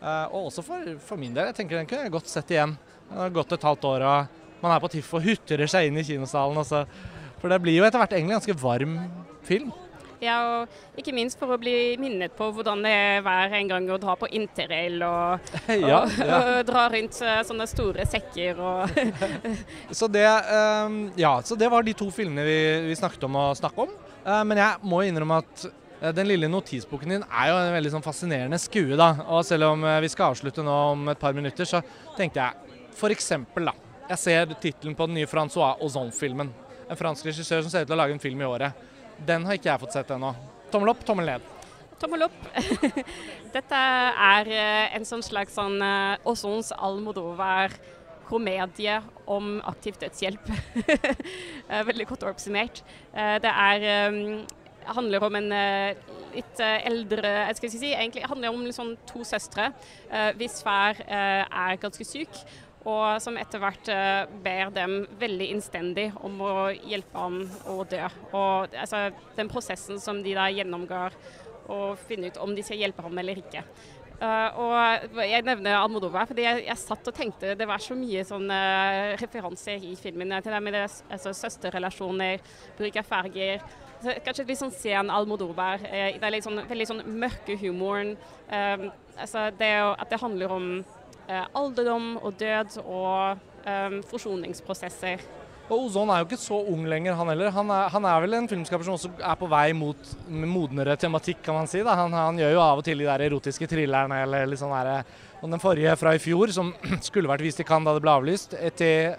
Eh, 0.01 0.25
og 0.33 0.49
også 0.49 0.63
for, 0.65 0.95
for, 1.01 1.19
min 1.19 1.33
del. 1.35 1.49
Jeg 1.49 1.59
tenker 1.61 1.79
den 1.79 1.87
kunne 1.89 2.07
jeg 2.07 2.13
godt 2.13 2.31
sett 2.31 2.51
igjen. 2.53 2.75
Det 3.09 3.21
har 3.21 3.33
gått 3.33 3.55
et 3.55 3.65
halvt 3.65 3.87
år, 3.89 4.05
og 4.09 4.61
man 4.61 4.73
er 4.73 4.83
på 4.83 4.91
TIFF 4.93 5.15
og 5.17 5.25
hutrer 5.25 5.69
seg 5.71 5.89
inn 5.89 6.01
i 6.01 6.05
kinosalen. 6.05 6.59
Også. 6.61 6.83
For 7.41 7.53
det 7.53 7.61
blir 7.63 7.77
jo 7.77 7.87
etter 7.87 8.01
hvert 8.01 8.15
egentlig 8.15 8.33
en 8.33 8.39
ganske 8.39 8.59
varm 8.61 8.95
film. 9.45 9.73
Ja, 10.25 10.37
og 10.63 10.99
ikke 10.99 11.13
minst 11.15 11.37
for 11.39 11.53
å 11.53 11.59
bli 11.61 11.95
minnet 12.01 12.33
på 12.37 12.47
hvordan 12.55 12.81
det 12.85 12.91
er 12.95 13.23
hver 13.25 13.53
en 13.59 13.69
gang 13.69 13.89
å 13.93 13.99
dra 14.01 14.15
på 14.17 14.29
interrail 14.33 14.97
og, 15.05 15.51
ja, 15.69 16.01
og, 16.01 16.17
ja. 16.17 16.39
og, 16.39 16.59
dra 16.67 16.85
rundt 16.93 17.19
eh, 17.21 17.41
sånne 17.45 17.67
store 17.69 18.07
sekker 18.09 18.61
og 18.63 18.99
så, 19.99 20.09
det, 20.11 20.25
um, 20.25 20.99
ja, 21.19 21.37
så 21.45 21.57
det 21.59 21.69
var 21.71 21.85
de 21.85 21.95
to 21.97 22.09
filmene 22.13 22.45
vi, 22.47 22.59
vi 22.89 22.97
snakket 22.97 23.27
om 23.27 23.37
å 23.39 23.47
snakke 23.57 23.85
om. 23.85 23.93
Uh, 24.25 24.41
men 24.47 24.61
jeg 24.63 24.89
må 24.89 25.03
innrømme 25.05 25.41
at 25.43 25.67
den 26.15 26.27
lille 26.27 26.49
notisboken 26.51 27.13
din 27.13 27.23
er 27.23 27.49
jo 27.49 27.55
en 27.57 27.73
veldig 27.73 27.93
sånn 27.93 28.03
fascinerende 28.05 28.59
skue. 28.61 28.97
da, 28.99 29.13
og 29.31 29.45
Selv 29.47 29.71
om 29.71 29.85
vi 30.03 30.09
skal 30.11 30.33
avslutte 30.33 30.65
nå 30.65 30.73
om 30.91 31.07
et 31.13 31.21
par 31.21 31.33
minutter, 31.33 31.65
så 31.65 31.79
tenkte 32.17 32.43
jeg 32.43 32.81
f.eks. 32.95 33.31
da, 33.55 33.73
jeg 34.09 34.21
ser 34.21 34.51
tittelen 34.61 34.97
på 34.97 35.07
den 35.07 35.17
nye 35.21 35.29
Francois 35.29 35.79
Ozon-filmen. 35.81 36.51
En 36.85 36.99
fransk 36.99 37.25
regissør 37.31 37.63
som 37.63 37.71
ser 37.71 37.85
ut 37.85 37.89
til 37.89 37.95
å 37.95 38.01
lage 38.03 38.13
en 38.13 38.21
film 38.21 38.43
i 38.43 38.49
året. 38.49 38.83
Den 39.23 39.45
har 39.47 39.57
ikke 39.57 39.71
jeg 39.71 39.81
fått 39.85 39.95
sett 39.95 40.11
ennå. 40.11 40.33
Tommel 40.73 40.91
opp, 40.91 41.03
tommel 41.07 41.29
ned. 41.29 41.51
Tommel 42.01 42.25
opp. 42.27 42.39
Dette 43.55 43.81
er 44.27 44.49
eh, 44.51 44.95
en 44.97 45.07
sånn 45.07 45.23
slags 45.23 45.55
sånn 45.55 45.79
Ozons 46.27 46.73
eh, 46.73 46.81
Almodovar 46.83 47.75
komedie 48.25 48.97
om 49.31 49.59
aktiv 49.69 49.99
dødshjelp. 50.01 50.51
Eh, 51.65 51.81
veldig 51.81 52.05
kort 52.05 52.21
oppsummert. 52.29 52.83
Det 53.09 53.49
er 53.49 53.83
handler 54.85 55.23
om 55.25 55.35
en 55.39 55.47
litt 56.35 56.59
eldre 56.61 57.31
jeg 57.47 57.55
skal 57.57 57.71
si, 57.73 57.89
egentlig 57.89 58.27
handler 58.29 58.53
om 58.53 58.61
liksom 58.67 58.91
to 59.09 59.23
søstre 59.25 59.71
hvis 60.37 60.59
far 60.61 61.01
er 61.09 61.79
ganske 61.81 62.05
syk 62.05 62.37
og 62.85 63.17
som 63.21 63.37
etter 63.41 63.61
hvert 63.61 63.89
uh, 63.89 64.29
ber 64.45 64.69
dem 64.73 64.99
veldig 65.17 65.47
innstendig 65.55 66.11
om 66.25 66.37
å 66.45 66.53
hjelpe 66.85 67.17
ham 67.17 67.39
å 67.71 67.79
dø. 67.89 68.03
Og 68.37 68.75
altså, 68.77 69.07
den 69.37 69.49
prosessen 69.49 70.01
som 70.01 70.21
de 70.25 70.35
da 70.37 70.45
gjennomgår 70.53 71.17
og 71.73 71.97
finne 72.05 72.29
ut 72.29 72.37
om 72.43 72.53
de 72.53 72.61
skal 72.65 72.83
hjelpe 72.83 73.01
ham 73.01 73.17
eller 73.17 73.41
ikke. 73.41 73.63
Uh, 74.15 74.59
og 74.61 75.23
Jeg 75.25 75.43
nevner 75.43 75.75
Almodovar 75.75 76.29
fordi 76.29 76.45
jeg, 76.45 76.61
jeg, 76.69 76.79
satt 76.79 77.09
og 77.09 77.15
tenkte 77.17 77.55
det 77.59 77.65
var 77.67 77.81
så 77.83 77.97
mye 77.99 78.21
sånne 78.23 78.59
referanser 79.19 79.83
i 79.83 79.91
filmen 79.99 80.31
til 80.37 80.55
det 80.55 80.61
med 80.63 80.77
det, 80.77 80.85
altså, 81.09 81.33
søsterrelasjoner, 81.35 82.45
bruk 82.77 83.01
av 83.01 83.09
farger. 83.09 83.65
Kanskje 84.23 84.45
litt 84.45 84.61
sånn 84.61 84.75
sen 84.75 85.09
Almodovar. 85.09 85.81
Uh, 85.81 86.13
det 86.19 86.21
er 86.21 86.35
litt 86.37 86.45
sånn, 86.45 86.61
veldig 86.69 86.87
sånn 86.91 87.01
mørke 87.17 87.57
humoren. 87.65 88.13
Um, 88.45 88.91
altså 89.17 89.47
det 89.57 89.73
at 89.73 90.11
det 90.11 90.21
handler 90.21 90.53
om 90.53 90.69
Eh, 90.83 91.04
alderdom 91.27 92.15
og 92.21 92.35
død 92.39 92.79
og 92.83 93.41
um, 93.65 93.97
forsoningsprosesser. 94.09 95.23
Og 95.65 95.87
Ozon 95.87 96.11
er 96.13 96.21
jo 96.21 96.27
ikke 96.27 96.37
så 96.37 96.57
ung 96.69 96.83
lenger, 96.85 97.15
han 97.17 97.29
heller. 97.31 97.49
Han 97.55 97.71
er, 97.73 97.87
han 97.89 98.05
er 98.05 98.19
vel 98.21 98.37
en 98.37 98.49
filmskaper 98.49 98.85
som 98.85 98.99
også 98.99 99.09
er 99.17 99.37
på 99.39 99.47
vei 99.49 99.71
mot 99.73 100.11
modnere 100.29 100.93
tematikk, 101.01 101.39
kan 101.47 101.57
man 101.57 101.69
si. 101.69 101.81
Han, 101.81 102.13
han, 102.13 102.37
gjør 102.37 102.53
jo 102.53 102.61
av 102.61 102.81
og 102.81 102.85
til 102.85 103.01
de 103.01 103.07
der 103.07 103.23
erotiske 103.25 103.69
thrillerne 103.71 104.21
eller 104.27 104.45
litt 104.51 104.61
sånn 104.61 104.75
der 104.75 105.01
Og 105.41 105.49
den 105.49 105.61
forrige 105.61 105.95
fra 105.97 106.13
i 106.13 106.21
fjor, 106.21 106.53
som 106.53 106.69
skulle 107.07 107.31
vært 107.31 107.45
vist 107.47 107.63
i 107.63 107.65
Cannes 107.65 107.89
da 107.89 107.97
det 107.97 108.05
ble 108.05 108.13
avlyst, 108.13 108.53
etter 108.61 109.17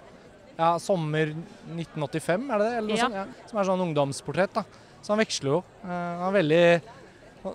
ja, 0.57 0.71
sommer 0.81 1.35
1985, 1.35 2.47
er 2.47 2.63
det 2.63 2.69
det? 2.69 2.77
Eller 2.77 2.87
noe 2.87 2.97
ja. 2.97 3.09
sånt? 3.09 3.19
Ja. 3.19 3.49
Som 3.51 3.59
er 3.59 3.67
sånn 3.67 3.83
ungdomsportrett. 3.89 4.55
da. 4.55 4.63
Så 5.03 5.13
han 5.13 5.21
veksler 5.21 5.51
jo. 5.51 5.59
Han 5.83 6.23
er 6.29 6.37
veldig 6.39 6.63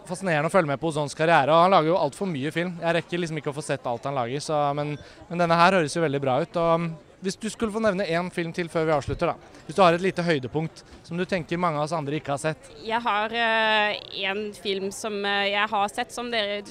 fascinerende 0.09 0.51
å 0.51 0.53
følge 0.53 0.73
med 0.73 0.81
på 0.81 0.91
Ozons 0.91 1.17
karriere. 1.19 1.53
og 1.53 1.65
Han 1.65 1.75
lager 1.75 1.93
jo 1.93 2.01
altfor 2.01 2.29
mye 2.31 2.53
film. 2.55 2.75
Jeg 2.83 2.97
rekker 2.99 3.23
liksom 3.23 3.41
ikke 3.41 3.53
å 3.53 3.57
få 3.57 3.65
sett 3.65 3.87
alt 3.89 4.05
han 4.09 4.19
lager, 4.19 4.45
så, 4.45 4.59
men, 4.77 4.95
men, 5.29 5.41
denne 5.41 5.59
her 5.59 5.79
høres 5.79 5.97
jo 5.97 6.05
veldig 6.05 6.23
bra 6.23 6.39
ut. 6.43 6.61
og 6.61 6.71
um, 6.75 6.87
Hvis 7.23 7.39
du 7.39 7.49
skulle 7.53 7.75
få 7.75 7.83
nevne 7.85 8.07
én 8.07 8.31
film 8.35 8.53
til 8.53 8.71
før 8.73 8.89
vi 8.89 8.97
avslutter, 8.97 9.33
da. 9.33 9.59
Hvis 9.67 9.79
du 9.79 9.83
har 9.85 9.97
et 9.97 10.05
lite 10.05 10.25
høydepunkt 10.27 10.85
som 11.07 11.19
du 11.19 11.27
tenker 11.29 11.61
mange 11.61 11.81
av 11.81 11.87
oss 11.87 11.97
andre 11.97 12.19
ikke 12.19 12.35
har 12.35 12.43
sett? 12.43 12.73
Jeg 12.85 13.03
har 13.03 13.37
uh, 13.37 14.01
en 14.31 14.49
film 14.59 14.89
som 14.95 15.21
uh, 15.23 15.45
jeg 15.49 15.69
har 15.75 15.93
sett 15.95 16.15
som 16.15 16.33
dere 16.33 16.65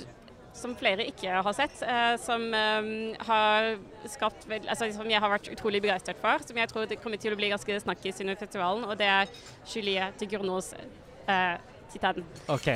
som 0.54 0.74
flere 0.76 1.06
ikke 1.08 1.42
har 1.46 1.56
sett, 1.56 1.82
eh, 1.82 2.16
som 2.22 2.44
eh, 2.54 2.90
har 3.28 3.72
skapt 4.12 4.48
altså, 4.52 4.90
som 4.94 5.10
jeg 5.10 5.22
har 5.24 5.32
vært 5.32 5.50
utrolig 5.54 5.82
begeistret 5.84 6.20
for. 6.22 6.44
Som 6.46 6.60
jeg 6.60 6.72
tror 6.72 6.88
det 6.90 7.00
kommer 7.02 7.22
til 7.22 7.36
å 7.36 7.40
bli 7.40 7.52
ganske 7.54 7.80
snakkis 7.86 8.22
under 8.24 8.40
festivalen, 8.40 8.86
og 8.86 8.98
det 9.00 9.10
er 9.10 9.32
Juliette 9.72 10.28
Gurnos 10.30 10.74
uh, 10.76 11.56
Titanen. 11.92 12.26
Ok. 12.48 12.68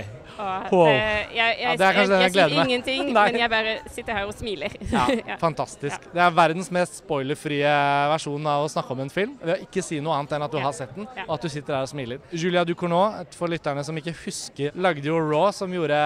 Og 0.73 0.87
det, 0.87 0.93
jeg, 0.95 1.31
jeg, 1.35 1.57
ja, 1.61 1.71
jeg, 1.79 2.09
jeg, 2.09 2.31
sier 2.35 2.55
ingenting, 2.63 3.09
men 3.15 3.37
jeg 3.39 3.51
bare 3.51 3.75
sitter 3.91 4.19
her 4.19 4.29
og 4.29 4.35
smiler. 4.37 4.75
Ja, 4.95 5.37
fantastisk. 5.41 6.07
Det 6.13 6.21
er 6.21 6.35
verdens 6.35 6.69
mest 6.73 6.99
spoilerfrie 7.01 7.71
versjon 8.11 8.51
av 8.51 8.65
å 8.65 8.69
snakke 8.71 8.95
om 8.95 9.03
en 9.05 9.11
film. 9.13 9.35
Ved 9.41 9.55
å 9.55 9.59
ikke 9.65 9.83
si 9.85 9.99
noe 10.03 10.19
annet 10.19 10.35
enn 10.37 10.47
at 10.47 10.53
du 10.53 10.59
har 10.61 10.75
sett 10.75 10.93
den, 10.97 11.07
og 11.25 11.35
at 11.37 11.45
du 11.45 11.51
sitter 11.51 11.77
der 11.77 11.87
og 11.87 11.91
smiler. 11.91 12.23
Julia 12.35 12.65
Ducournau, 12.67 13.23
for 13.35 13.51
lytterne 13.51 13.83
som 13.87 13.97
ikke 13.99 14.15
husker, 14.25 14.75
lagde 14.75 15.07
jo 15.07 15.19
Raw, 15.19 15.49
som 15.55 15.73
gjorde 15.73 15.99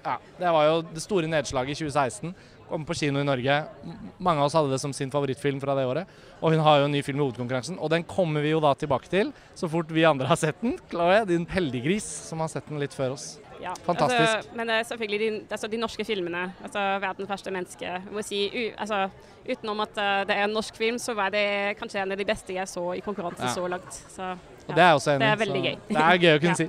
ja, 0.00 0.16
Det 0.38 0.52
var 0.56 0.64
jo 0.64 0.76
det 0.94 1.02
store 1.04 1.28
nedslaget 1.28 1.74
i 1.74 1.84
2016 1.84 2.32
kom 2.70 2.86
på 2.86 2.96
kino 2.96 3.20
i 3.20 3.26
Norge. 3.26 3.56
Mange 4.22 4.40
av 4.40 4.48
oss 4.48 4.56
hadde 4.58 4.72
det 4.72 4.80
som 4.82 4.94
sin 4.96 5.10
favorittfilm 5.12 5.60
fra 5.62 5.74
det 5.78 5.86
året. 5.90 6.16
Og 6.40 6.54
hun 6.54 6.62
har 6.64 6.80
jo 6.80 6.88
en 6.88 6.94
ny 6.94 7.02
film 7.04 7.20
i 7.20 7.24
hovedkonkurransen, 7.26 7.78
og 7.82 7.90
den 7.92 8.06
kommer 8.08 8.44
vi 8.46 8.54
jo 8.54 8.62
da 8.62 8.72
tilbake 8.78 9.10
til 9.10 9.34
så 9.58 9.68
fort 9.70 9.90
vi 9.92 10.06
andre 10.08 10.30
har 10.30 10.38
sett 10.40 10.60
den. 10.62 10.78
Chloé, 10.90 11.24
din 11.28 11.46
heldiggris 11.50 12.06
som 12.30 12.42
har 12.44 12.52
sett 12.52 12.68
den 12.70 12.80
litt 12.82 12.96
før 12.96 13.16
oss. 13.18 13.32
Ja, 13.60 13.74
Fantastisk. 13.84 14.36
Altså, 14.38 14.54
men 14.56 14.70
selvfølgelig 14.88 15.18
de, 15.20 15.40
altså, 15.50 15.68
de, 15.68 15.76
norske 15.76 16.04
filmene. 16.04 16.46
altså 16.62 16.78
'Verdens 16.78 17.28
verste 17.28 17.50
menneske'. 17.50 18.12
må 18.12 18.22
si, 18.22 18.46
u, 18.48 18.62
altså, 18.78 19.08
Utenom 19.50 19.80
at 19.80 19.96
uh, 19.96 20.28
det 20.28 20.36
er 20.36 20.44
en 20.44 20.52
norsk 20.52 20.76
film, 20.76 20.98
så 20.98 21.14
var 21.14 21.30
det 21.32 21.76
kanskje 21.78 22.02
en 22.02 22.12
av 22.12 22.18
de 22.18 22.24
beste 22.24 22.52
jeg 22.52 22.68
så 22.68 22.92
i 22.92 23.00
konkurranse 23.00 23.42
ja. 23.42 23.54
så 23.54 23.66
langt. 23.66 23.92
Så, 23.92 24.22
ja. 24.22 24.36
Og 24.68 24.76
det 24.76 24.84
er 24.84 24.92
også 24.92 25.10
enig. 25.10 25.20
det 25.20 25.30
er 25.30 25.36
veldig 25.36 25.62
gøy. 25.64 25.76
Det 25.88 26.02
er 26.04 26.18
gøy 26.24 26.34
å 26.34 26.40
kunne 26.44 26.56
si. 26.62 26.68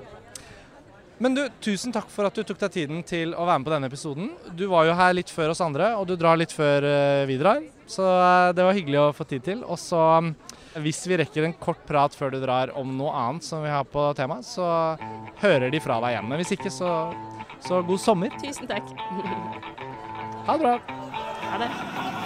Men 1.22 1.36
du, 1.38 1.44
tusen 1.62 1.94
takk 1.94 2.08
for 2.10 2.26
at 2.26 2.34
du 2.34 2.42
tok 2.42 2.58
deg 2.64 2.72
tiden 2.74 3.04
til 3.06 3.36
å 3.38 3.46
være 3.46 3.62
med 3.62 3.68
på 3.68 3.74
denne 3.76 3.90
episoden. 3.92 4.32
Du 4.58 4.64
var 4.72 4.88
jo 4.88 4.96
her 4.98 5.14
litt 5.14 5.30
før 5.30 5.54
oss 5.54 5.62
andre, 5.62 5.92
og 6.00 6.08
du 6.10 6.16
drar 6.18 6.40
litt 6.40 6.54
før 6.56 6.88
uh, 6.88 7.28
vi 7.30 7.38
drar. 7.38 7.62
Så 7.86 8.02
uh, 8.02 8.50
det 8.58 8.66
var 8.66 8.74
hyggelig 8.74 8.98
å 9.04 9.12
få 9.14 9.28
tid 9.30 9.46
til. 9.46 9.62
Og 9.62 9.78
så, 9.78 10.00
um, 10.18 10.32
hvis 10.82 11.04
vi 11.06 11.20
rekker 11.22 11.46
en 11.46 11.54
kort 11.62 11.84
prat 11.86 12.18
før 12.18 12.34
du 12.34 12.40
drar 12.42 12.74
om 12.80 12.96
noe 12.98 13.14
annet 13.14 13.46
som 13.46 13.62
vi 13.62 13.70
har 13.70 13.86
på 13.86 14.08
temaet, 14.18 14.50
så 14.50 14.66
hører 15.44 15.70
de 15.70 15.84
fra 15.84 16.00
deg 16.02 16.16
igjen. 16.16 16.32
Men 16.32 16.42
hvis 16.42 16.56
ikke, 16.58 16.74
så, 16.74 16.96
så 17.62 17.84
god 17.86 18.02
sommer. 18.02 18.34
Tusen 18.42 18.72
takk. 18.72 18.90
ha 20.50 20.58
det 20.58 20.66
bra. 20.66 20.76
Ha 21.52 21.62
det. 21.62 22.21